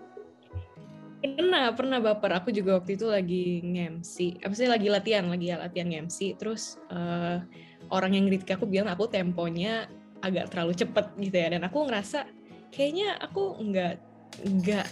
Pernah, 1.26 1.64
pernah 1.74 1.98
baper. 2.00 2.32
Aku 2.38 2.50
juga 2.52 2.78
waktu 2.78 2.92
itu 2.94 3.08
lagi 3.08 3.44
nge-MC. 3.66 4.16
Apa 4.46 4.54
sih 4.54 4.68
lagi 4.68 4.88
latihan, 4.88 5.26
lagi 5.26 5.50
ya 5.50 5.58
latihan 5.58 5.90
nge-MC. 5.90 6.38
Terus 6.38 6.78
eh, 6.88 7.42
orang 7.92 8.18
yang 8.18 8.26
ngeritik 8.30 8.58
aku 8.58 8.66
bilang 8.70 8.90
aku 8.90 9.10
temponya 9.10 9.90
agak 10.24 10.50
terlalu 10.54 10.74
cepet 10.74 11.06
gitu 11.22 11.36
ya. 11.36 11.48
Dan 11.54 11.62
aku 11.68 11.86
ngerasa 11.86 12.26
kayaknya 12.74 13.18
aku 13.22 13.60
nggak 13.62 13.94
nggak 14.46 14.86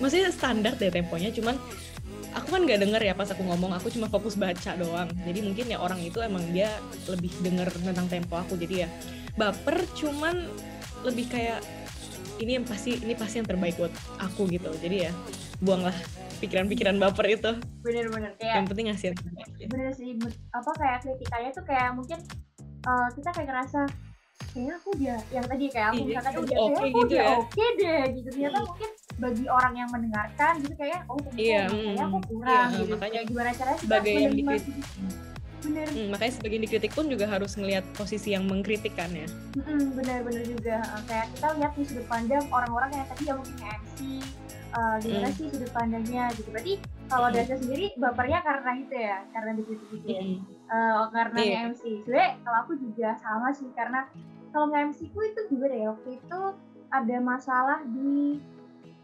maksudnya 0.00 0.30
standar 0.32 0.72
deh 0.76 0.92
temponya. 0.92 1.32
Cuman 1.32 1.56
aku 2.36 2.46
kan 2.52 2.62
nggak 2.68 2.80
denger 2.84 3.02
ya 3.02 3.14
pas 3.16 3.28
aku 3.32 3.42
ngomong. 3.44 3.72
Aku 3.76 3.88
cuma 3.88 4.10
fokus 4.12 4.36
baca 4.36 4.76
doang. 4.76 5.08
Jadi 5.24 5.40
mungkin 5.44 5.66
ya 5.72 5.78
orang 5.80 6.00
itu 6.04 6.20
emang 6.20 6.44
dia 6.52 6.68
lebih 7.08 7.32
denger 7.40 7.72
tentang 7.72 8.06
tempo 8.08 8.36
aku. 8.36 8.58
Jadi 8.60 8.84
ya 8.84 8.88
baper 9.36 9.84
cuman 9.96 10.48
lebih 11.04 11.28
kayak 11.28 11.60
ini 12.36 12.60
yang 12.60 12.66
pasti 12.68 13.00
ini 13.00 13.16
pasti 13.16 13.40
yang 13.40 13.48
terbaik 13.48 13.80
buat 13.80 13.92
aku 14.20 14.48
gitu. 14.52 14.68
Jadi 14.80 15.08
ya 15.08 15.12
buanglah 15.60 15.96
pikiran-pikiran 16.36 16.96
baper 16.96 17.26
itu. 17.28 17.50
Bener-bener 17.80 18.32
kayak 18.36 18.54
Yang 18.54 18.66
penting 18.68 18.86
ngasih 18.86 19.08
bener 19.66 19.90
sih 19.92 20.08
apa 20.50 20.70
kayak 20.74 20.98
kritikannya 21.02 21.50
tuh 21.50 21.64
kayak 21.64 21.90
mungkin 21.92 22.18
uh, 22.82 23.08
kita 23.12 23.28
kayak 23.30 23.48
ngerasa 23.48 23.80
kayaknya 24.46 24.74
aku 24.74 24.88
udah 24.94 25.18
yang 25.30 25.44
tadi 25.44 25.64
kayak 25.66 25.86
aku 25.86 25.96
Iya, 25.96 26.06
misalkan 26.06 26.32
udah 26.36 26.56
oke 26.56 26.56
kayak 26.56 26.76
aku 26.76 26.86
gitu 26.86 27.06
udah 27.06 27.18
ya. 27.18 27.34
oke 27.34 27.64
deh 27.74 28.02
gitu 28.10 28.28
ternyata 28.30 28.56
Hmm. 28.56 28.66
mungkin 28.66 28.90
bagi 29.16 29.44
orang 29.46 29.72
yang 29.74 29.88
mendengarkan 29.90 30.52
gitu 30.60 30.74
kayak 30.76 31.00
oh 31.04 31.16
ternyata 31.18 31.40
Iya, 31.42 31.62
kayaknya 31.66 32.04
aku 32.04 32.16
hmm. 32.16 32.28
kurang 32.30 32.66
Iya, 32.66 32.76
gitu 32.76 32.90
makanya 32.90 33.12
kayak 33.12 33.26
gimana 33.26 33.50
caranya 33.52 33.78
sebagai 33.78 34.12
yang 34.14 34.34
dikritik. 34.34 34.72
gitu. 34.72 35.00
bener 35.58 35.86
Hmm, 35.88 36.08
makanya 36.08 36.32
sebagian 36.32 36.62
dikritik 36.62 36.92
pun 36.92 37.04
juga 37.06 37.24
harus 37.26 37.52
ngelihat 37.54 37.84
posisi 37.92 38.28
yang 38.30 38.44
mengkritikkan 38.44 39.10
ya. 39.10 39.26
Mm-mm, 39.56 39.82
bener-bener 39.92 40.44
juga 40.46 40.76
kayak 41.02 41.26
kita 41.32 41.48
lihat 41.54 41.72
nih 41.74 41.86
sudut 41.86 42.06
pandang 42.06 42.44
orang-orang 42.48 42.90
yang 42.92 43.06
tadi 43.08 43.22
yang 43.24 43.38
mungkin 43.40 43.56
MC 43.58 43.98
uh, 44.76 44.96
gimana 45.00 45.28
Hmm. 45.28 45.34
sih 45.34 45.46
sudut 45.48 45.72
pandangnya 45.72 46.28
gitu 46.32 46.48
berarti 46.48 46.74
kalau 47.06 47.28
Hmm. 47.28 47.36
Dasya 47.36 47.56
sendiri 47.56 47.86
bapernya 47.96 48.38
karena 48.40 48.70
itu 48.76 48.94
ya 48.94 49.16
karena 49.30 49.50
dikritik 49.54 49.88
gitu 49.90 50.06
ya. 50.06 50.22
Eh, 50.66 50.94
karena 51.08 51.38
Iya. 51.38 51.56
nge-MC. 51.64 51.82
Sebenernya 52.02 52.30
kalau 52.42 52.58
aku 52.60 52.72
juga 52.76 53.08
sama 53.16 53.48
sih 53.50 53.68
karena 53.72 54.00
kalau 54.50 54.66
nge-MC 54.68 54.98
ku 55.10 55.20
itu 55.22 55.40
gimana 55.48 55.74
ya 55.74 55.86
waktu 55.90 56.10
itu 56.14 56.40
ada 56.86 57.16
masalah 57.18 57.78
di 57.86 58.38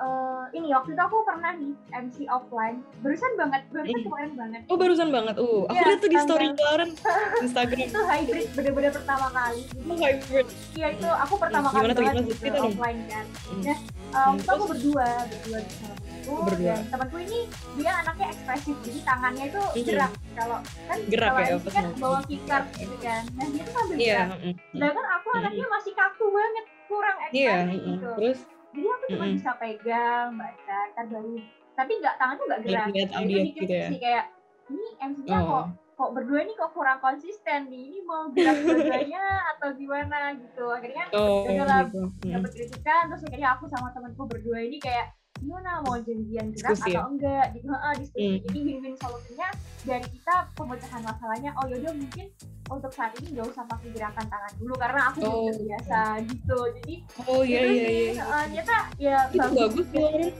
eh, 0.02 0.44
ini 0.52 0.68
waktu 0.68 0.90
itu 0.90 1.00
aku 1.00 1.16
pernah 1.22 1.50
nih 1.52 1.70
MC 1.92 2.16
offline 2.26 2.76
barusan 2.98 3.32
banget 3.34 3.62
barusan 3.68 3.94
Hmm. 3.94 4.04
kemarin 4.04 4.32
banget 4.34 4.60
Oh 4.66 4.76
barusan 4.76 5.08
banget. 5.10 5.34
Uh, 5.36 5.62
aku 5.64 5.74
Iya, 5.74 5.86
lihat 5.86 6.00
tuh 6.00 6.10
di 6.10 6.18
story 6.18 6.46
kemarin 6.50 6.88
Instagram. 7.44 7.78
itu 7.80 8.00
hybrid 8.02 8.46
bener-bener 8.52 8.90
pertama 8.90 9.26
kali 9.28 9.62
Oh 9.80 9.96
god. 10.20 10.46
iya 10.72 10.86
itu 10.90 11.08
aku 11.08 11.34
pertama 11.36 11.66
Hmm, 11.66 11.74
kali 11.74 11.84
gimana 11.84 11.94
tuh, 11.94 12.02
gimana 12.02 12.20
gitu, 12.28 12.46
dong. 12.52 12.66
offline 12.68 13.00
kan 13.06 13.24
Hmm. 13.44 13.62
Nah, 13.62 13.78
waktu 14.26 14.38
itu 14.38 14.50
aku 14.50 14.64
berdua 14.68 15.06
berdua 15.24 15.58
temanku 15.62 16.34
Berdua. 16.44 16.68
dan 16.68 16.80
temanku 16.86 17.16
ini 17.18 17.38
dia 17.74 17.92
anaknya 17.96 18.26
ekspresif 18.28 18.76
jadi 18.80 18.98
tangannya 19.02 19.44
itu 19.46 19.60
Mhm. 19.62 19.84
gerak 19.84 20.12
kalau 20.32 20.58
kan 20.82 20.98
Gerak 21.04 21.30
kalau 21.30 21.40
ya, 21.40 21.70
kan 21.70 21.84
bawa 21.96 22.18
keycard 22.22 22.66
gitu 22.74 22.96
kan 22.98 23.22
nah 23.32 23.46
dia 23.46 23.62
tuh 23.62 23.72
sambil 23.72 23.96
Iya. 23.96 24.18
gerak 24.18 24.28
sedangkan 24.68 25.06
aku 25.12 25.28
Mhm. 25.28 25.38
anaknya 25.38 25.66
masih 25.68 25.92
kaku 25.92 26.26
banget 26.28 26.64
kurang 26.84 27.16
Iya. 27.30 27.54
ekspresif 27.54 27.72
mm-mm. 27.72 27.92
gitu 27.94 28.08
Terus 28.14 28.38
jadi 28.72 28.86
aku 28.88 29.04
cuma 29.10 29.24
Mhm. 29.24 29.34
bisa 29.34 29.50
pegang 29.54 30.28
baca 30.34 30.76
ntar 30.90 31.06
baru 31.06 31.34
tapi 31.72 31.92
nggak 31.98 32.14
tanganku 32.16 32.42
nggak 32.44 32.60
gerak 32.62 32.86
Lihat 32.88 33.08
dikit 33.22 33.52
gitu 33.58 33.72
ya? 33.72 33.88
sih 33.88 33.98
kayak 33.98 34.24
ini 34.68 34.86
MC-nya 34.98 35.38
kok 35.38 35.52
oh. 35.54 35.66
kok 35.94 36.10
berdua 36.12 36.38
ini 36.40 36.52
kok 36.52 36.72
kurang 36.72 36.98
konsisten 36.98 37.60
nih 37.66 37.82
ini 37.86 37.98
mau 38.02 38.28
gerak 38.28 38.56
dua-duanya 38.62 39.24
atau 39.50 39.68
gimana 39.72 40.18
gitu 40.34 40.64
akhirnya 40.66 41.04
Oh, 41.12 41.44
Udah 41.44 41.64
lah, 41.64 41.80
gitu. 41.86 42.00
Mm. 42.22 42.32
dapat 42.34 42.50
kritikan 42.52 43.02
terus 43.06 43.22
akhirnya 43.22 43.48
aku 43.50 43.64
sama 43.68 43.88
temanku 43.90 44.22
berdua 44.24 44.58
ini 44.58 44.76
kayak 44.78 45.12
gimana 45.34 45.80
mau 45.80 45.96
janjian 45.96 46.48
gerak 46.50 46.70
Diskusi 46.72 46.90
ya? 46.90 46.98
atau 46.98 47.10
enggak 47.10 47.44
gitu 47.52 47.66
Heeh, 47.66 47.92
diskusi 47.98 48.20
Hmm. 48.22 48.38
jadi 48.42 48.58
win-win 48.62 48.94
solusinya 48.96 49.48
dari 49.82 50.06
kita 50.06 50.34
pemecahan 50.52 51.02
masalahnya 51.02 51.50
oh 51.54 51.66
yaudah 51.66 51.90
mungkin 51.92 52.26
untuk 52.66 52.88
saat 52.88 53.12
ini 53.16 53.34
nggak 53.34 53.46
usah 53.46 53.64
pakai 53.66 53.90
gerakan 53.90 54.26
tangan 54.26 54.52
dulu 54.56 54.74
karena 54.74 55.00
aku 55.06 55.18
belum 55.20 55.34
Oh. 55.34 55.46
terbiasa 55.50 55.98
gitu 56.24 56.58
jadi 56.72 56.94
Oh 57.24 57.42
iya 57.42 57.60
iya 57.60 57.66
sih, 57.66 57.82
iya. 58.08 58.12
eh, 58.14 58.42
ternyata 58.46 58.76
ya 58.96 59.16
Itu 59.26 59.48
bagus 59.50 59.86
ya. 59.88 59.98
Lauren. 60.00 60.30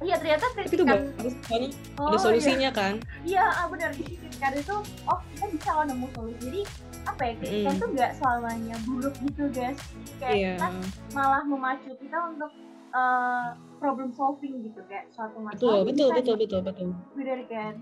iya 0.00 0.14
ternyata 0.16 0.44
Tapi 0.46 0.60
itu 0.62 0.68
kritikan 0.72 0.96
bagus 1.12 1.34
soalnya 1.42 1.68
oh, 1.92 2.06
ada 2.06 2.10
iya. 2.10 2.22
solusinya 2.22 2.70
kan. 2.70 2.94
iya 3.22 3.44
ah, 3.44 3.66
benar 3.66 3.90
jadi 3.92 4.14
kritikan 4.16 4.52
itu 4.54 4.76
oh 5.04 5.18
kita 5.28 5.44
bisa 5.50 5.68
loh 5.72 5.84
nemu 5.84 6.06
solusi 6.10 6.38
jadi 6.40 6.60
apa 7.02 7.22
ya 7.22 7.32
kritikan 7.36 7.72
Mm. 7.72 7.80
tuh 7.80 7.88
nggak 7.90 8.10
selamanya 8.14 8.76
buruk 8.82 9.14
gitu 9.18 9.44
guys 9.50 9.78
kayak 10.16 10.36
Iya. 10.36 10.52
kita 10.54 10.68
malah 11.10 11.42
memacu 11.42 11.90
kita 11.92 12.18
untuk 12.28 12.50
eh, 12.90 13.48
problem 13.76 14.08
solving 14.10 14.54
gitu 14.62 14.80
kayak 14.84 15.06
suatu 15.08 15.36
Betul, 15.36 15.44
masalah 15.44 15.84
betul, 15.84 16.06
bisa 16.06 16.16
betul, 16.16 16.34
betul, 16.36 16.60
betul. 16.62 16.88
bener 17.12 17.40
kan 17.46 17.74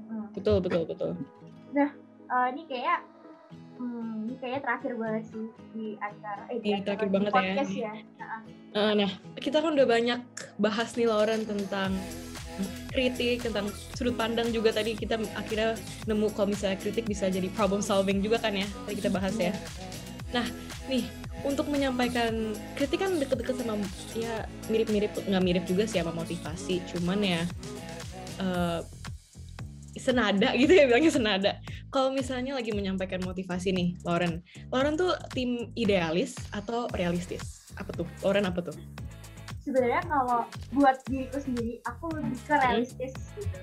Mm-mm. 0.00 0.32
Betul, 0.32 0.56
betul, 0.64 0.82
betul. 0.88 1.12
Eh, 1.76 2.46
ini 2.56 2.62
kayak 2.64 3.04
Hmm, 3.80 4.28
ini 4.28 4.36
kayaknya 4.36 4.60
terakhir 4.60 4.92
banget 5.00 5.24
sih 5.32 5.46
di 5.72 5.86
acara 5.96 6.44
eh 6.52 6.60
di 6.60 6.68
acara, 6.76 6.84
terakhir 6.84 7.08
di 7.08 7.14
banget 7.16 7.32
ya. 7.32 7.36
podcast 7.40 7.72
ya. 7.72 7.92
Nah, 8.20 8.40
Eh, 8.70 8.92
nah, 8.92 9.10
kita 9.40 9.56
kan 9.64 9.70
udah 9.72 9.88
banyak 9.88 10.20
bahas 10.60 10.94
nih 11.00 11.08
Lauren 11.08 11.42
tentang 11.48 11.90
kritik, 12.92 13.40
tentang 13.40 13.72
sudut 13.96 14.14
pandang 14.20 14.52
juga 14.52 14.70
tadi 14.76 14.92
kita 14.92 15.16
akhirnya 15.32 15.80
nemu 16.04 16.28
kalau 16.36 16.52
misalnya 16.52 16.76
kritik 16.76 17.08
bisa 17.08 17.32
jadi 17.32 17.48
problem 17.56 17.80
solving 17.80 18.20
juga 18.20 18.36
kan 18.36 18.52
ya, 18.52 18.68
tadi 18.84 19.00
kita 19.00 19.08
bahas 19.08 19.32
ya. 19.40 19.56
Nah, 20.36 20.44
nih 20.86 21.08
untuk 21.48 21.72
menyampaikan 21.72 22.52
kritik 22.76 23.00
kan 23.00 23.16
deket-deket 23.16 23.64
sama 23.64 23.80
ya 24.12 24.44
mirip-mirip 24.68 25.16
nggak 25.24 25.40
mirip 25.40 25.64
juga 25.64 25.88
sih 25.88 26.04
sama 26.04 26.12
motivasi, 26.12 26.84
cuman 26.84 27.18
ya 27.24 27.42
eh, 28.44 28.80
senada 30.00 30.56
gitu 30.56 30.72
ya 30.72 30.88
bilangnya 30.88 31.12
senada. 31.12 31.50
Kalau 31.92 32.10
misalnya 32.16 32.56
lagi 32.56 32.72
menyampaikan 32.72 33.20
motivasi 33.20 33.76
nih, 33.76 34.00
Lauren, 34.08 34.40
Lauren 34.72 34.96
tuh 34.96 35.12
tim 35.36 35.68
idealis 35.76 36.40
atau 36.56 36.88
realistis? 36.96 37.68
Apa 37.76 37.92
tuh? 37.92 38.08
Lauren 38.24 38.48
apa 38.48 38.64
tuh? 38.64 38.76
sebenarnya 39.60 40.02
kalau 40.08 40.40
buat 40.74 40.96
diriku 41.06 41.38
sendiri 41.38 41.78
aku 41.84 42.10
lebih 42.16 42.38
ke 42.48 42.54
realistis 42.58 43.12
gitu 43.36 43.60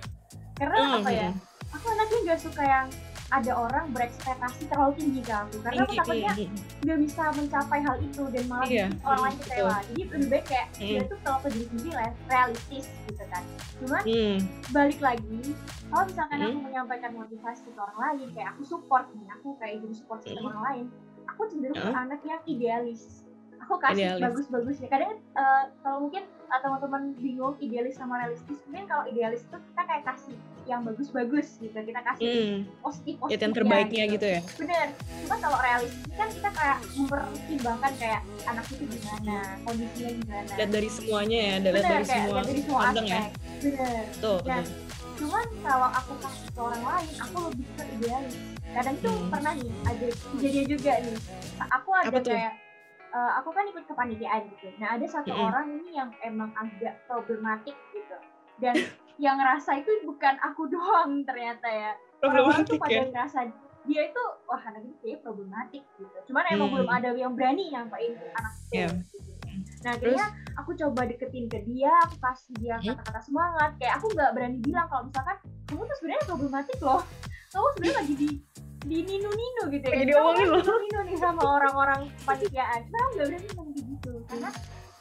karena 0.58 0.78
Hmm, 0.78 0.94
apa 1.02 1.10
ya 1.12 1.30
aku 1.74 1.86
anaknya 1.92 2.18
nggak 2.32 2.42
suka 2.42 2.64
yang 2.64 2.88
ada 3.28 3.52
orang 3.54 3.86
berekspektasi 3.92 4.72
terlalu 4.72 4.94
tinggi 4.96 5.20
ke 5.20 5.34
aku 5.34 5.56
karena 5.60 5.84
aku 5.84 5.92
Tinggi, 5.92 6.00
takutnya 6.00 6.32
hmm, 6.32 6.48
hmm. 6.48 6.60
nggak 6.80 7.00
bisa 7.04 7.24
mencapai 7.36 7.80
hal 7.84 7.96
itu 8.00 8.24
dan 8.32 8.44
malah 8.48 8.68
Iya, 8.68 8.88
orang 9.04 9.22
lain 9.22 9.36
kecewa 9.38 9.76
jadi 9.84 10.02
lebih 10.08 10.28
baik 10.30 10.46
kayak 10.48 10.68
Hmm. 10.72 10.88
dia 10.88 11.02
tuh 11.04 11.18
kalau 11.22 11.40
ke 11.44 11.48
diri 11.52 11.66
sendiri 11.68 11.92
lah, 11.92 12.12
realistis 12.26 12.86
gitu 13.04 13.24
kan 13.28 13.44
cuman 13.78 14.02
Hmm, 14.02 14.38
balik 14.72 15.00
lagi 15.00 15.40
kalau 15.88 16.04
misalkan 16.08 16.38
Hmm. 16.38 16.48
aku 16.48 16.60
menyampaikan 16.64 17.12
motivasi 17.14 17.62
ke 17.66 17.78
orang 17.78 18.00
lain 18.00 18.28
kayak 18.32 18.50
aku 18.56 18.62
support 18.64 19.06
nih 19.12 19.28
aku 19.30 19.48
kayak 19.60 19.76
jadi 19.84 19.96
support 19.96 20.20
Hmm. 20.24 20.46
orang 20.46 20.64
lain 20.64 20.86
aku 21.28 21.42
cenderung 21.46 21.78
Hmm. 21.78 21.96
anak 21.98 22.20
yang 22.24 22.42
idealis 22.46 23.28
aku 23.58 23.76
kasih 23.78 24.00
Idealis. 24.08 24.24
bagus-bagusnya 24.24 24.88
kadang 24.88 25.14
eh, 25.14 25.64
kalau 25.82 25.98
mungkin 26.02 26.24
eh, 26.24 26.60
teman-teman 26.64 27.12
bingung 27.18 27.60
idealis 27.60 28.00
sama 28.00 28.16
realistis 28.18 28.56
mungkin 28.64 28.88
kalau 28.88 29.04
idealis 29.06 29.44
itu 29.44 29.58
kita 29.60 29.82
kayak 29.84 30.04
kasih 30.06 30.38
yang 30.68 30.84
bagus-bagus 30.84 31.48
gitu 31.58 31.74
kita 31.74 32.00
kasih 32.04 32.28
hmm. 32.28 32.58
positif 32.80 33.14
Ya, 33.14 33.22
positif 33.22 33.40
yang 33.42 33.54
terbaiknya 33.54 34.04
gitu 34.10 34.28
ya. 34.28 34.40
bener 34.56 34.88
cuma 35.18 35.36
kalau 35.40 35.58
realistis 35.58 36.12
kan 36.12 36.28
kita 36.30 36.50
kayak 36.52 36.78
mempertimbangkan 36.94 37.92
kayak 37.96 38.22
anak 38.44 38.66
itu 38.68 38.84
gimana 38.86 39.38
kondisinya 39.64 40.12
gimana 40.14 40.52
Lihat 40.54 40.70
dari 40.70 40.90
semuanya 40.90 41.40
ya, 41.40 41.56
lihat 41.58 41.74
bener 41.74 41.88
dari 41.90 42.06
kayak 42.06 42.20
semua 42.22 42.40
dari 42.42 42.62
semua 42.62 42.80
pandang 42.84 43.08
ya. 43.08 43.22
bener 43.58 44.04
Tuh, 44.18 44.38
Nah, 44.44 44.60
tuh. 44.60 44.68
cuman 45.18 45.46
kalau 45.60 45.90
aku 45.90 46.14
kasih 46.20 46.48
ke 46.48 46.60
orang 46.62 46.84
lain 46.84 47.12
aku 47.18 47.38
lebih 47.48 47.66
ke 47.72 47.84
idealis 47.92 48.36
kadang 48.70 48.96
tuh 49.00 49.16
Hmm. 49.16 49.30
pernah 49.30 49.54
nih 49.56 49.72
ada 49.84 50.06
kejadian 50.30 50.66
juga 50.68 50.92
nih 51.00 51.18
aku 51.66 51.90
ada 51.92 52.08
Apa 52.08 52.20
tuh? 52.20 52.32
kayak 52.32 52.54
eh, 53.08 53.32
aku 53.34 53.50
kan 53.50 53.64
ikut 53.66 53.84
kepanitiaan 53.88 54.42
gitu 54.48 54.68
nah 54.78 54.90
ada 54.92 55.06
satu 55.08 55.32
Mm-mm. 55.32 55.48
orang 55.48 55.66
ini 55.74 55.90
yang 55.96 56.10
emang 56.22 56.52
agak 56.54 57.02
problematik 57.06 57.74
gitu 57.88 57.97
dan 58.58 58.76
yang 59.18 59.36
ngerasa 59.36 59.72
itu 59.76 59.90
bukan 60.04 60.38
aku 60.40 60.66
doang 60.68 61.22
ternyata 61.24 61.66
ya 61.66 61.92
orang-orang 62.20 62.62
tuh 62.64 62.78
pada 62.78 62.94
ya. 62.96 63.06
ngerasa 63.08 63.40
dia 63.84 64.02
itu 64.04 64.24
wah 64.44 64.60
anak 64.62 64.84
ini 64.84 64.94
kayaknya 64.98 65.20
problematik 65.22 65.84
gitu 65.96 66.18
cuman 66.28 66.44
emang 66.50 66.68
Hmm. 66.68 66.76
belum 66.76 66.90
ada 66.92 67.10
yang 67.14 67.34
berani 67.34 67.64
nyampain 67.70 68.12
ke 68.12 68.26
anak 68.32 68.54
itu 68.54 68.74
Iya. 68.74 68.88
gitu. 68.92 69.32
nah 69.80 69.94
Terus? 69.96 70.14
akhirnya 70.14 70.26
aku 70.56 70.72
coba 70.76 71.02
deketin 71.04 71.46
ke 71.46 71.60
dia 71.64 71.90
aku 72.04 72.16
kasih 72.20 72.54
dia 72.58 72.76
kata-kata 72.78 73.22
semangat 73.22 73.72
kayak 73.78 73.94
aku 73.96 74.06
nggak 74.12 74.30
berani 74.32 74.58
bilang 74.60 74.86
kalau 74.86 75.04
misalkan 75.04 75.38
kamu 75.66 75.82
tuh 75.82 75.96
sebenarnya 75.96 76.24
problematik 76.26 76.78
loh 76.80 77.02
kamu 77.48 77.68
sebenarnya 77.72 77.98
lagi 77.98 78.14
di 78.16 78.30
di 78.80 78.98
nino 79.02 79.30
nino 79.30 79.64
gitu 79.68 79.82
ya 79.82 79.90
Lagi 79.90 79.98
Kayak, 79.98 80.08
diomongin 80.10 80.38
kamu 80.38 80.52
loh. 80.52 80.60
nino 80.60 80.76
nino 80.80 81.00
nih 81.04 81.18
sama 81.18 81.42
orang-orang 81.56 82.02
panitiaan 82.22 82.82
nah 82.86 83.00
aku 83.00 83.12
nggak 83.14 83.28
berani 83.28 83.48
ngomong 83.50 83.68
kayak 83.72 83.88
gitu 83.90 84.14
karena 84.28 84.50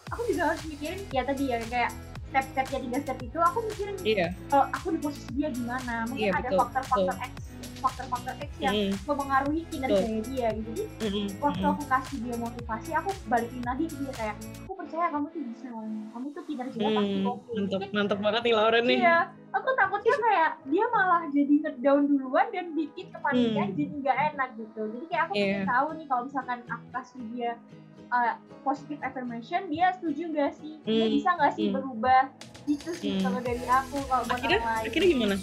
aku 0.07 0.21
juga 0.25 0.43
harus 0.47 0.63
mikirin 0.65 1.01
ya 1.11 1.23
tadi 1.23 1.45
ya 1.45 1.59
kayak 1.67 1.91
step-stepnya 2.26 2.78
tiga 2.80 2.99
step 3.00 3.18
itu 3.21 3.38
aku 3.38 3.59
mikirin 3.64 3.97
Iya. 4.02 4.26
kalau 4.47 4.66
aku 4.68 4.87
di 4.90 4.99
posisi 4.99 5.30
dia 5.33 5.49
gimana. 5.49 6.04
Mungkin 6.04 6.23
Iya, 6.23 6.33
ada 6.35 6.49
faktor-faktor 6.52 7.16
X 7.16 7.33
faktor-faktor 7.76 8.35
X 8.40 8.50
yang 8.59 8.75
Hmm, 8.75 8.92
mempengaruhi 9.04 9.61
kinerjanya 9.68 10.21
dia 10.25 10.49
gitu. 10.54 10.71
Jadi 10.73 10.83
hmm, 11.04 11.28
waktu 11.38 11.64
aku 11.66 11.83
kasih 11.87 12.18
dia 12.20 12.37
motivasi 12.37 12.90
aku 12.92 13.11
balikin 13.27 13.62
lagi 13.62 13.85
ke 13.85 13.96
dia 13.96 14.12
kayak 14.12 14.35
aku 14.64 14.72
percaya 14.74 15.07
kamu 15.09 15.27
tuh 15.29 15.42
bisa 15.44 15.68
kamu 16.09 16.27
tuh 16.33 16.42
kinerjanya 16.42 16.90
pasti 16.90 17.16
Hmm, 17.16 17.29
oke. 17.29 17.48
Mantep, 17.53 17.79
Mungkin 17.79 17.90
mantep 17.92 18.18
banget 18.18 18.42
nih 18.42 18.55
Lauren 18.55 18.85
nih. 18.87 18.98
iya 18.98 19.16
aku 19.51 19.68
takutnya 19.72 20.16
kayak 20.18 20.51
dia 20.66 20.85
malah 20.87 21.22
jadi 21.29 21.55
ngedown 21.59 22.03
duluan 22.07 22.46
dan 22.51 22.66
bikin 22.72 23.07
kepanikan 23.09 23.66
Hmm. 23.66 23.77
jadi 23.77 23.92
nggak 23.94 24.18
enak 24.31 24.48
gitu. 24.57 24.81
Jadi 24.88 25.05
kayak 25.07 25.22
aku 25.22 25.33
Iya. 25.33 25.44
pengen 25.46 25.68
tahu 25.68 25.88
nih 25.94 26.07
kalau 26.07 26.22
misalkan 26.24 26.59
aku 26.66 26.87
kasih 26.92 27.20
dia 27.31 27.51
uh, 28.09 28.35
positive 28.61 29.01
affirmation 29.01 29.66
dia 29.66 29.95
setuju 29.95 30.23
nggak 30.29 30.53
sih 30.55 30.75
dia 30.83 31.05
Hmm. 31.05 31.14
bisa 31.14 31.29
nggak 31.33 31.53
sih 31.53 31.66
Hmm. 31.66 31.75
berubah 31.75 32.23
gitu 32.64 32.90
sih 32.92 33.11
Hmm. 33.14 33.23
kalau 33.23 33.40
dari 33.40 33.64
aku 33.64 33.97
kalau 34.05 34.23
buat 34.25 34.35
Akhirnya, 34.35 34.59
orang 34.59 34.75
lain 34.75 34.87
akhirnya 34.87 35.09
gimana? 35.09 35.37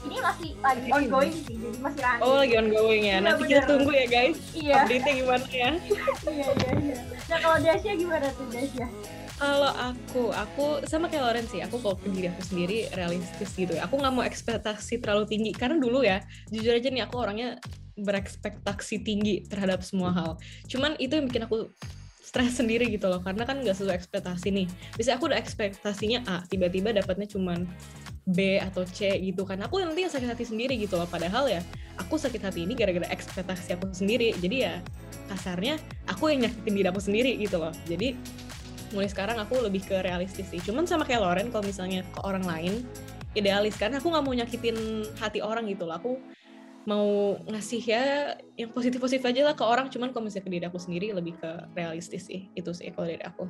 ini 0.00 0.16
masih 0.18 0.50
lagi 0.56 0.80
Akhirnya 0.80 0.96
ongoing 0.96 1.36
sih 1.38 1.54
jadi 1.54 1.78
masih 1.78 2.00
running 2.00 2.24
Oh 2.24 2.34
lagi 2.34 2.54
ongoing 2.56 3.02
ya. 3.02 3.10
Iya, 3.10 3.16
Nanti 3.20 3.36
bener. 3.38 3.50
kita 3.52 3.62
tunggu 3.68 3.90
ya 3.92 4.06
guys. 4.08 4.38
iya 4.54 4.76
Update-nya 4.80 5.12
gimana 5.14 5.44
ya. 5.46 5.70
iya 6.24 6.48
iya 6.48 6.70
iya 6.74 6.96
nah 7.28 7.38
kalau 7.38 7.56
Dasya 7.60 7.92
gimana 7.94 8.26
tuh 8.32 8.46
Dasya 8.48 8.88
Kalau 9.36 9.72
aku, 9.72 10.22
aku 10.36 10.64
sama 10.84 11.08
kayak 11.08 11.24
Lauren 11.24 11.48
sih. 11.48 11.64
Aku 11.64 11.80
kalau 11.80 11.96
ke 11.96 12.08
diri 12.08 12.28
aku 12.28 12.44
sendiri 12.44 12.92
realistis 12.92 13.48
gitu 13.50 13.72
ya. 13.72 13.88
Aku 13.88 13.96
nggak 13.96 14.12
mau 14.12 14.20
ekspektasi 14.20 15.00
terlalu 15.00 15.24
tinggi. 15.26 15.56
Karena 15.56 15.80
dulu 15.80 16.04
ya, 16.04 16.20
jujur 16.48 16.76
aja 16.76 16.92
nih 16.92 17.08
aku 17.08 17.16
orangnya 17.16 17.56
berekspektasi 18.02 19.04
tinggi 19.04 19.46
terhadap 19.46 19.84
semua 19.84 20.10
hal. 20.12 20.30
Cuman 20.66 20.96
itu 20.96 21.16
yang 21.16 21.26
bikin 21.28 21.44
aku 21.46 21.70
stres 22.30 22.62
sendiri 22.62 22.86
gitu 22.86 23.10
loh. 23.10 23.18
Karena 23.18 23.42
kan 23.42 23.58
nggak 23.58 23.74
sesuai 23.74 23.98
ekspektasi 23.98 24.54
nih. 24.54 24.66
Bisa 24.94 25.18
aku 25.18 25.26
udah 25.26 25.38
ekspektasinya 25.38 26.22
A, 26.30 26.36
tiba-tiba 26.46 26.94
dapatnya 26.94 27.26
cuman 27.26 27.66
B 28.30 28.62
atau 28.62 28.86
C 28.86 29.10
gitu 29.18 29.42
kan. 29.42 29.58
Aku 29.66 29.82
nanti 29.82 30.06
yang 30.06 30.12
sakit 30.14 30.30
hati 30.30 30.46
sendiri 30.46 30.78
gitu 30.78 30.94
loh. 30.94 31.10
Padahal 31.10 31.50
ya, 31.50 31.60
aku 31.98 32.14
sakit 32.14 32.38
hati 32.38 32.62
ini 32.62 32.78
gara-gara 32.78 33.10
ekspektasi 33.10 33.74
aku 33.74 33.90
sendiri. 33.90 34.30
Jadi 34.38 34.56
ya 34.62 34.78
kasarnya 35.26 35.82
aku 36.06 36.30
yang 36.30 36.46
nyakitin 36.46 36.74
diri 36.78 36.88
aku 36.88 37.02
sendiri 37.02 37.34
gitu 37.42 37.58
loh. 37.58 37.74
Jadi 37.90 38.14
mulai 38.94 39.10
sekarang 39.10 39.38
aku 39.42 39.58
lebih 39.62 39.82
ke 39.82 39.98
realistis 39.98 40.46
sih. 40.50 40.62
Cuman 40.62 40.86
sama 40.86 41.02
kayak 41.02 41.22
Lauren 41.22 41.48
kalau 41.50 41.66
misalnya 41.66 42.06
ke 42.06 42.20
orang 42.22 42.46
lain 42.46 42.86
idealis 43.38 43.78
karena 43.78 44.02
aku 44.02 44.10
nggak 44.10 44.24
mau 44.26 44.34
nyakitin 44.34 45.06
hati 45.18 45.38
orang 45.42 45.66
gitu 45.70 45.86
loh. 45.86 45.98
Aku 45.98 46.12
mau 46.88 47.36
ngasih 47.44 47.82
ya 47.84 48.04
yang 48.56 48.72
positif-positif 48.72 49.24
aja 49.24 49.52
lah 49.52 49.54
ke 49.56 49.64
orang. 49.64 49.92
Cuman 49.92 50.12
kalau 50.12 50.28
misalnya 50.28 50.46
ke 50.48 50.52
diri 50.52 50.64
aku 50.68 50.80
sendiri 50.80 51.12
lebih 51.12 51.36
ke 51.36 51.50
realistis 51.76 52.28
sih. 52.28 52.48
Itu 52.56 52.72
sih 52.72 52.88
kalau 52.92 53.08
dari 53.08 53.24
aku. 53.24 53.44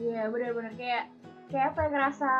Iya 0.00 0.32
benar-benar 0.32 0.72
kayak 0.80 1.04
kayak 1.50 1.66
apa 1.68 1.80
ya 1.80 1.88
ngerasa 1.90 2.30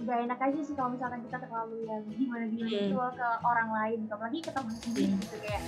gak 0.00 0.18
enak 0.24 0.40
aja 0.40 0.60
sih 0.64 0.72
kalau 0.72 0.90
misalkan 0.90 1.20
kita 1.20 1.36
terlalu 1.38 1.84
yang 1.84 2.00
gimana 2.08 2.44
gimana 2.46 2.72
Hmm. 2.72 2.88
itu 2.88 2.96
ke 2.96 3.28
orang 3.42 3.68
lain 3.70 3.98
gitu. 4.00 4.12
apalagi 4.16 4.38
ke 4.40 4.50
teman 4.50 4.74
sendiri 4.74 5.06
Hmm. 5.06 5.20
gitu 5.20 5.36
kayak 5.38 5.62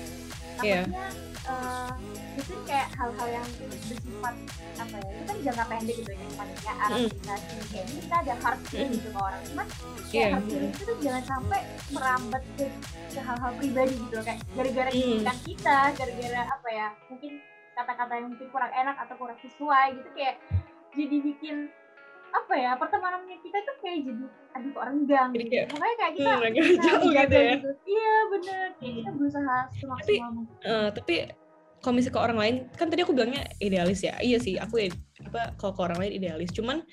Iya. 0.62 0.80
takutnya 0.80 1.06
eh, 1.42 1.90
itu 2.32 2.54
kayak 2.64 2.88
hal-hal 2.94 3.28
yang 3.30 3.46
bersifat 3.60 4.34
apa 4.78 4.96
ya 4.96 5.08
itu 5.10 5.22
kan 5.22 5.36
jangka 5.42 5.64
pendek 5.66 5.96
gitu 5.98 6.10
ya 6.10 6.28
panitia 6.32 6.72
Hmm. 6.72 6.80
organisasi 6.80 7.54
kayak 7.68 7.84
ini 7.84 8.00
kita 8.00 8.16
ada 8.16 8.34
hard 8.40 8.60
feeling 8.64 8.88
Hmm. 8.88 8.96
gitu 8.96 9.08
ke 9.10 9.18
orang 9.20 9.42
cuman 9.44 9.66
Iya. 9.68 10.08
kayak 10.08 10.30
hard 10.32 10.46
feeling 10.48 10.70
itu 10.70 10.82
tuh 10.82 10.96
jangan 11.02 11.24
sampai 11.28 11.60
merambat 11.90 12.42
ke, 12.56 12.64
ke 13.10 13.20
hal-hal 13.20 13.52
pribadi 13.54 13.94
gitu 13.98 14.14
loh. 14.14 14.24
kayak 14.24 14.40
gara-gara 14.54 14.90
kritikan 14.90 15.38
kita 15.44 15.76
gara-gara 15.92 16.40
apa 16.48 16.68
ya 16.70 16.88
mungkin 17.06 17.32
kata-kata 17.72 18.12
yang 18.14 18.26
mungkin 18.28 18.48
kurang 18.48 18.72
enak 18.72 18.96
atau 18.98 19.14
kurang 19.18 19.38
sesuai 19.38 19.86
gitu 19.92 20.08
kayak 20.14 20.36
jadi 20.92 21.16
bikin 21.20 21.56
apa 22.32 22.54
ya 22.56 22.72
pertemanan 22.76 23.20
kita 23.28 23.58
tuh 23.60 23.76
kayak 23.80 23.98
jadi 24.08 24.24
aduh 24.52 24.70
kok 24.72 24.84
renggang 24.84 25.30
Jadi 25.32 25.44
gitu. 25.44 25.52
kayak, 25.52 25.66
makanya 25.72 25.96
kayak 25.96 26.12
kita 26.12 26.30
Hmm, 26.32 26.40
berusaha 26.42 26.84
jauh 26.84 27.10
gitu 27.12 27.36
ya. 27.36 27.54
gitu. 27.56 27.70
iya 27.88 28.12
bener. 28.28 28.66
Kayak 28.76 28.92
kita 28.96 29.10
berusaha 29.16 29.56
semaksimal 29.76 30.30
mungkin. 30.32 30.54
Eh, 30.62 30.88
tapi 30.92 31.14
kalau 31.82 31.94
misalnya 31.98 32.14
ke 32.14 32.20
orang 32.20 32.38
lain 32.38 32.54
kan 32.76 32.86
tadi 32.88 33.00
aku 33.02 33.12
bilangnya 33.12 33.42
idealis 33.58 34.00
ya. 34.00 34.14
Iya 34.20 34.38
sih 34.38 34.54
aku 34.56 34.74
id- 34.78 35.00
apa 35.24 35.56
kalau 35.56 35.72
ke 35.76 35.80
orang 35.82 35.98
lain 36.04 36.12
idealis. 36.16 36.50
Cuman 36.52 36.84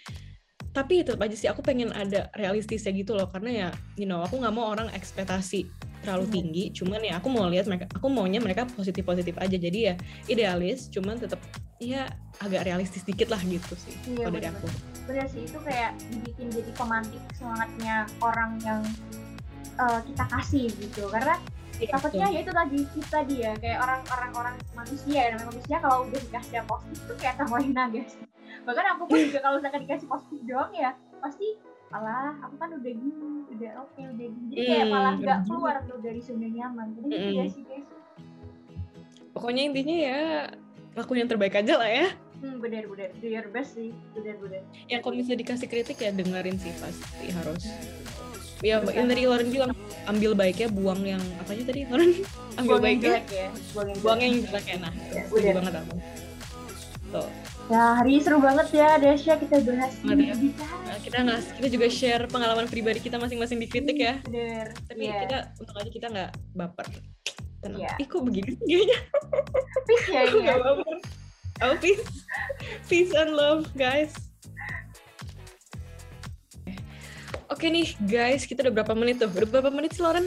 tapi 0.70 1.02
tetap 1.02 1.20
aja 1.20 1.36
sih 1.36 1.50
aku 1.50 1.60
pengen 1.66 1.92
ada 1.92 2.32
realistisnya 2.36 2.92
gitu 2.96 3.16
loh. 3.16 3.28
Karena 3.28 3.50
ya 3.52 3.68
you 3.96 4.08
know 4.08 4.24
aku 4.24 4.40
nggak 4.40 4.56
mau 4.56 4.72
orang 4.72 4.88
ekspektasi 4.92 5.68
terlalu 6.00 6.26
Hmm. 6.26 6.36
tinggi. 6.36 6.64
Cuman 6.72 7.00
ya 7.04 7.20
aku 7.20 7.28
mau 7.28 7.46
lihat 7.52 7.68
mereka 7.68 7.92
aku 7.92 8.08
maunya 8.08 8.40
mereka 8.40 8.64
positif 8.72 9.04
positif 9.04 9.36
aja. 9.36 9.56
Jadi 9.56 9.80
ya 9.92 9.96
idealis 10.26 10.88
cuman 10.90 11.20
tetap 11.20 11.44
ya 11.80 12.04
agak 12.40 12.68
realistis 12.68 13.04
dikit 13.04 13.32
lah 13.32 13.40
gitu 13.40 13.74
sih 13.80 13.96
Iya, 14.06 14.28
kalau 14.28 14.36
dari 14.36 14.48
aku. 14.52 14.68
Bener 15.08 15.26
sih 15.32 15.42
itu 15.48 15.58
kayak 15.64 15.96
dibikin 16.12 16.48
jadi 16.52 16.72
pemantik 16.76 17.24
semangatnya 17.34 18.04
orang 18.20 18.60
yang 18.62 18.84
eh, 19.80 20.00
kita 20.06 20.24
kasih 20.28 20.68
gitu. 20.76 21.08
Karena 21.08 21.40
Iya, 21.80 21.96
takutnya 21.96 22.28
ya 22.28 22.40
itu 22.44 22.52
tadi 22.52 22.80
kita 22.92 23.20
dia 23.24 23.52
kayak 23.56 23.80
orang-orang 23.80 24.32
orang 24.36 24.56
manusia 24.76 25.20
ya 25.24 25.30
namanya 25.32 25.48
manusia 25.56 25.76
kalau 25.80 25.98
udah 26.04 26.20
dikasih 26.20 26.54
yang 26.60 26.68
positif 26.68 27.00
tuh 27.08 27.16
kayak 27.16 27.36
tambahin 27.40 28.04
sih. 28.04 28.20
Bahkan 28.68 28.86
aku 29.00 29.04
pun 29.08 29.18
juga 29.24 29.40
kalau 29.40 29.56
misalkan 29.64 29.82
dikasih 29.88 30.08
positif 30.12 30.40
doang 30.44 30.72
ya 30.76 30.92
pasti 31.24 31.48
alah 31.90 32.36
aku 32.44 32.56
kan 32.60 32.70
udah 32.76 32.92
gini 32.92 33.48
udah 33.56 33.72
oke 33.80 33.96
udah 33.96 34.28
gini. 34.28 34.48
Jadi 34.52 34.62
kayak 34.68 34.86
Hmm, 34.86 34.94
malah 34.94 35.14
nggak 35.24 35.40
keluar 35.48 35.76
tuh 35.88 35.98
dari 36.04 36.20
zona 36.20 36.48
nyaman. 36.52 36.88
Jadi 37.00 37.08
Mm-mm. 37.16 37.34
ya 37.40 37.46
sih 37.48 37.64
guys. 37.64 37.88
Pokoknya 39.32 39.62
intinya 39.72 39.96
ya 39.96 40.20
lakuin 41.00 41.24
yang 41.24 41.32
terbaik 41.32 41.56
aja 41.56 41.74
lah 41.76 41.88
ya. 41.88 42.08
hmm, 42.38 42.60
bener 42.60 42.84
bener 42.86 43.10
do 43.18 43.28
your 43.28 43.48
best 43.50 43.76
sih 43.76 43.92
bener 44.12 44.36
bener 44.38 44.62
Ya 44.86 45.00
kalau 45.00 45.16
misalnya 45.16 45.40
dikasih 45.42 45.68
kritik 45.68 45.98
ya 45.98 46.12
dengerin 46.12 46.56
sih 46.56 46.72
pasti 46.78 47.28
harus. 47.32 47.64
Ya 48.60 48.84
yang 48.84 49.08
tadi 49.08 49.24
Lauren 49.24 49.50
bilang 49.50 49.72
ambil 50.06 50.36
baiknya 50.36 50.68
buang 50.68 51.00
yang 51.02 51.24
apa 51.40 51.52
aja 51.52 51.64
tadi 51.64 51.88
Lauren 51.88 52.12
ambil 52.60 52.68
buang 52.70 52.76
yang 52.76 52.84
baiknya 52.84 53.08
jelek 53.10 53.28
ya 53.30 53.48
buang 53.72 53.88
yang 53.88 54.00
buang 54.00 54.20
jelek. 54.20 54.28
yang 54.28 54.36
jelek 54.46 54.66
ya 54.66 54.78
nah. 54.78 54.94
Ya, 55.10 55.24
bener. 55.26 55.54
banget 55.56 55.74
aku. 55.78 55.94
Tuh. 57.10 57.30
ya 57.70 57.82
hari 57.96 58.10
ini 58.12 58.22
seru 58.22 58.38
banget 58.38 58.68
ya 58.70 58.90
Desya 58.98 59.34
kita 59.36 59.56
bahas 59.62 59.94
ini 60.00 60.24
ya. 60.26 60.36
bicara 60.36 60.76
Nah, 60.86 60.98
kita 61.00 61.18
nggak 61.22 61.40
kita 61.56 61.68
juga 61.70 61.88
share 61.88 62.24
pengalaman 62.26 62.66
pribadi 62.66 63.00
kita 63.00 63.16
masing-masing 63.16 63.58
di 63.58 63.68
kritik 63.68 63.98
ya. 63.98 64.18
bener 64.26 64.74
Tapi 64.86 65.06
Iya. 65.06 65.18
kita 65.24 65.38
untuk 65.56 65.76
aja 65.76 65.90
kita 65.90 66.08
nggak 66.10 66.30
baper. 66.52 66.88
Tenang. 67.60 67.80
Iya. 67.80 67.92
Ih 67.98 68.08
kok 68.08 68.22
begini 68.24 68.52
kayaknya? 68.56 69.00
peace 69.86 70.08
ya 70.08 70.20
Aku 70.28 70.38
ini 70.38 70.48
ya. 70.48 70.56
Oh 71.60 71.76
peace, 71.76 72.06
peace 72.88 73.12
and 73.12 73.36
love 73.36 73.68
guys. 73.74 74.16
Oke 77.50 77.68
nih 77.68 77.92
guys, 78.06 78.46
kita 78.46 78.64
udah 78.64 78.74
berapa 78.74 78.94
menit 78.94 79.20
tuh? 79.20 79.28
Udah 79.28 79.50
berapa 79.50 79.68
menit 79.68 79.92
sih 79.92 80.00
Lauren? 80.00 80.24